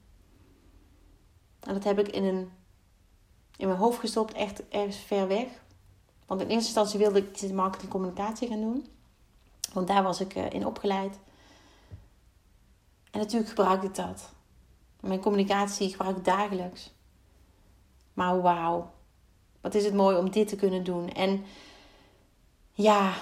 En 1.59 1.73
dat 1.73 1.83
heb 1.83 1.99
ik 1.99 2.07
in, 2.07 2.23
een, 2.23 2.51
in 3.55 3.67
mijn 3.67 3.79
hoofd 3.79 3.99
gestopt, 3.99 4.33
echt 4.33 4.69
ergens 4.69 4.97
ver 4.97 5.27
weg. 5.27 5.47
Want 6.25 6.41
in 6.41 6.47
eerste 6.47 6.65
instantie 6.65 6.99
wilde 6.99 7.19
ik 7.19 7.53
marketing 7.53 7.91
communicatie 7.91 8.47
gaan 8.47 8.61
doen. 8.61 8.87
Want 9.73 9.87
daar 9.87 10.03
was 10.03 10.21
ik 10.21 10.35
eh, 10.35 10.49
in 10.49 10.65
opgeleid. 10.65 11.19
En 13.11 13.19
natuurlijk 13.19 13.49
gebruik 13.49 13.83
ik 13.83 13.95
dat. 13.95 14.33
Mijn 14.99 15.19
communicatie 15.19 15.89
gebruik 15.89 16.17
ik 16.17 16.25
dagelijks. 16.25 16.93
Maar 18.13 18.41
wauw, 18.41 18.91
wat 19.61 19.75
is 19.75 19.85
het 19.85 19.93
mooi 19.93 20.17
om 20.17 20.31
dit 20.31 20.47
te 20.47 20.55
kunnen 20.55 20.83
doen. 20.83 21.09
En 21.09 21.45
ja, 22.71 23.13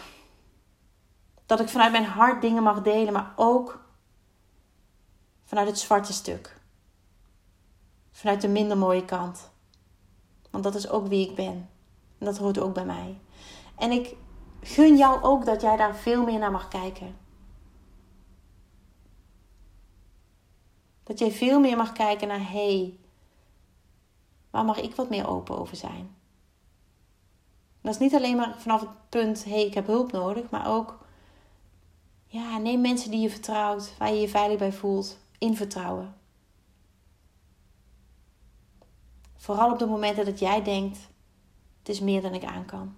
dat 1.46 1.60
ik 1.60 1.70
vanuit 1.70 1.92
mijn 1.92 2.06
hart 2.06 2.42
dingen 2.42 2.64
mag 2.64 2.82
delen, 2.82 3.14
maar 3.14 3.34
ook 3.36 3.86
vanuit 5.44 5.68
het 5.68 5.80
zwarte 5.80 6.14
stuk. 6.14 6.60
Vanuit 8.12 8.42
de 8.42 8.48
minder 8.48 8.78
mooie 8.78 9.06
kant. 9.06 9.50
Want 10.50 10.64
dat 10.64 10.76
is 10.76 10.90
ook 10.90 11.08
wie 11.08 11.30
ik 11.30 11.36
ben. 11.36 11.70
En 12.18 12.26
dat 12.26 12.38
hoort 12.38 12.60
ook 12.60 12.74
bij 12.74 12.86
mij. 12.86 13.20
En 13.76 13.92
ik 13.92 14.16
gun 14.62 14.98
jou 14.98 15.22
ook 15.24 15.46
dat 15.46 15.62
jij 15.62 15.78
daar 15.78 15.96
veel 15.96 16.24
meer 16.24 16.40
naar 16.40 16.52
mag 16.52 16.68
kijken. 16.68 17.27
Dat 21.08 21.20
jij 21.20 21.32
veel 21.32 21.60
meer 21.60 21.78
mag 21.78 21.92
kijken 21.92 22.28
naar, 22.28 22.52
hé, 22.52 22.78
hey, 22.78 22.98
waar 24.50 24.66
mag 24.66 24.82
ik 24.82 24.96
wat 24.96 25.10
meer 25.10 25.28
open 25.28 25.58
over 25.58 25.76
zijn? 25.76 26.16
dat 27.82 27.94
is 27.94 28.02
niet 28.02 28.16
alleen 28.16 28.36
maar 28.36 28.56
vanaf 28.58 28.80
het 28.80 29.10
punt, 29.10 29.44
hé, 29.44 29.52
hey, 29.52 29.66
ik 29.66 29.74
heb 29.74 29.86
hulp 29.86 30.12
nodig, 30.12 30.50
maar 30.50 30.68
ook, 30.68 30.98
ja, 32.26 32.58
neem 32.58 32.82
mensen 32.82 33.12
die 33.12 33.20
je 33.20 33.30
vertrouwt, 33.30 33.94
waar 33.98 34.14
je 34.14 34.22
je 34.22 34.30
veilig 34.30 34.58
bij 34.58 34.72
voelt, 34.72 35.18
in 35.38 35.56
vertrouwen. 35.56 36.16
Vooral 39.36 39.72
op 39.72 39.80
de 39.80 39.86
momenten 39.86 40.26
dat 40.26 40.40
jij 40.40 40.64
denkt, 40.64 40.98
het 41.80 41.90
is 41.90 42.00
meer 42.00 42.22
dan 42.22 42.34
ik 42.34 42.44
aan 42.44 42.66
kan. 42.66 42.96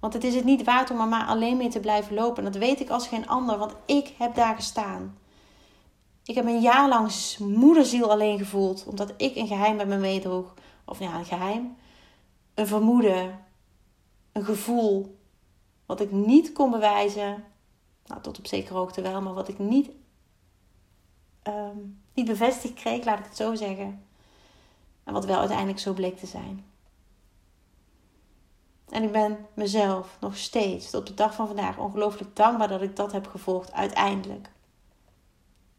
Want 0.00 0.12
het 0.12 0.24
is 0.24 0.34
het 0.34 0.44
niet 0.44 0.64
waard 0.64 0.90
om 0.90 1.00
er 1.00 1.08
maar 1.08 1.26
alleen 1.26 1.56
mee 1.56 1.68
te 1.68 1.80
blijven 1.80 2.14
lopen. 2.14 2.44
Dat 2.44 2.56
weet 2.56 2.80
ik 2.80 2.90
als 2.90 3.08
geen 3.08 3.28
ander, 3.28 3.58
want 3.58 3.74
ik 3.86 4.14
heb 4.18 4.34
daar 4.34 4.54
gestaan. 4.54 5.18
Ik 6.24 6.34
heb 6.34 6.44
een 6.44 6.60
jaar 6.60 6.88
lang 6.88 7.12
moederziel 7.38 8.10
alleen 8.10 8.38
gevoeld, 8.38 8.86
omdat 8.86 9.14
ik 9.16 9.36
een 9.36 9.46
geheim 9.46 9.76
met 9.76 9.88
me 9.88 9.96
meedroeg. 9.96 10.54
Of 10.84 10.98
ja, 10.98 11.18
een 11.18 11.24
geheim. 11.24 11.76
Een 12.54 12.66
vermoeden. 12.66 13.44
Een 14.32 14.44
gevoel. 14.44 15.18
Wat 15.86 16.00
ik 16.00 16.10
niet 16.10 16.52
kon 16.52 16.70
bewijzen. 16.70 17.44
Nou, 18.06 18.20
tot 18.20 18.38
op 18.38 18.46
zekere 18.46 18.78
hoogte 18.78 19.02
wel, 19.02 19.22
maar 19.22 19.34
wat 19.34 19.48
ik 19.48 19.58
niet, 19.58 19.90
ehm, 21.42 21.76
niet 22.14 22.26
bevestigd 22.26 22.74
kreeg, 22.74 23.04
laat 23.04 23.18
ik 23.18 23.24
het 23.24 23.36
zo 23.36 23.54
zeggen. 23.54 24.06
En 25.04 25.12
wat 25.12 25.24
wel 25.24 25.38
uiteindelijk 25.38 25.78
zo 25.78 25.92
bleek 25.92 26.18
te 26.18 26.26
zijn. 26.26 26.64
En 28.88 29.02
ik 29.02 29.12
ben 29.12 29.46
mezelf 29.54 30.16
nog 30.20 30.36
steeds 30.36 30.90
tot 30.90 31.06
de 31.06 31.14
dag 31.14 31.34
van 31.34 31.46
vandaag 31.46 31.78
ongelooflijk 31.78 32.36
dankbaar 32.36 32.68
dat 32.68 32.82
ik 32.82 32.96
dat 32.96 33.12
heb 33.12 33.26
gevolgd 33.26 33.72
uiteindelijk. 33.72 34.50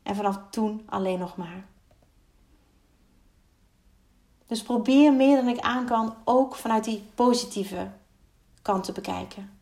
En 0.06 0.16
vanaf 0.16 0.40
toen 0.50 0.84
alleen 0.86 1.20
nog 1.20 1.38
maar. 1.38 1.68
Dus 4.46 4.64
probeer 4.64 5.14
meer 5.14 5.36
dan 5.36 5.48
ik 5.48 5.60
aan 5.60 5.86
kan 5.86 6.16
ook 6.24 6.56
vanuit 6.56 6.84
die 6.84 7.04
positieve 7.16 7.92
kant 8.62 8.84
te 8.84 8.92
bekijken. 8.92 9.60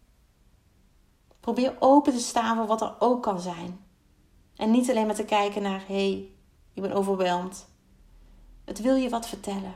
Probeer 1.40 1.76
open 1.80 2.14
te 2.14 2.20
staan 2.20 2.58
voor 2.58 2.66
wat 2.66 2.82
er 2.82 2.96
ook 3.00 3.24
kan 3.24 3.40
zijn. 3.40 3.80
En 4.56 4.72
niet 4.72 4.90
alleen 4.90 5.06
maar 5.06 5.16
te 5.16 5.26
kijken 5.26 5.62
naar, 5.62 5.84
hé, 5.88 6.10
hey, 6.10 6.30
ik 6.74 6.82
ben 6.82 6.92
overweldigd. 6.92 7.68
Het 8.64 8.82
wil 8.82 8.96
je 8.96 9.10
wat 9.10 9.28
vertellen. 9.28 9.76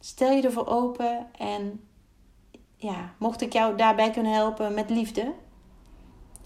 Stel 0.00 0.30
je 0.30 0.42
ervoor 0.42 0.66
open 0.66 1.34
en 1.34 1.88
ja, 2.76 3.14
mocht 3.18 3.40
ik 3.40 3.52
jou 3.52 3.76
daarbij 3.76 4.10
kunnen 4.10 4.32
helpen 4.32 4.74
met 4.74 4.90
liefde, 4.90 5.34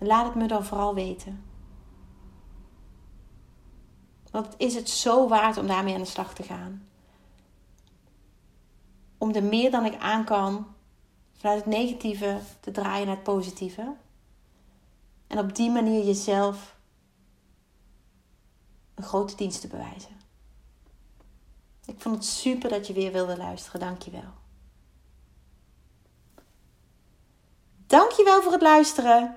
laat 0.01 0.27
het 0.27 0.35
me 0.35 0.47
dan 0.47 0.65
vooral 0.65 0.95
weten. 0.95 1.45
Want 4.31 4.55
is 4.57 4.75
het 4.75 4.89
zo 4.89 5.29
waard 5.29 5.57
om 5.57 5.67
daarmee 5.67 5.95
aan 5.95 6.01
de 6.01 6.07
slag 6.07 6.35
te 6.35 6.43
gaan? 6.43 6.89
Om 9.19 9.35
er 9.35 9.45
meer 9.45 9.71
dan 9.71 9.85
ik 9.85 9.99
aan 9.99 10.25
kan 10.25 10.67
vanuit 11.33 11.59
het 11.59 11.75
negatieve 11.75 12.41
te 12.61 12.71
draaien 12.71 13.07
naar 13.07 13.15
het 13.15 13.25
positieve. 13.25 13.97
En 15.27 15.39
op 15.39 15.55
die 15.55 15.71
manier 15.71 16.05
jezelf 16.05 16.77
een 18.95 19.05
grote 19.05 19.37
dienst 19.37 19.61
te 19.61 19.69
bewijzen. 19.69 20.21
Ik 21.85 22.01
vond 22.01 22.15
het 22.15 22.25
super 22.25 22.71
dat 22.71 22.87
je 22.87 22.93
weer 22.93 23.13
wilde 23.13 23.37
luisteren. 23.37 23.81
Dankjewel. 23.81 24.33
Dankjewel 27.87 28.43
voor 28.43 28.53
het 28.53 28.63
luisteren. 28.63 29.37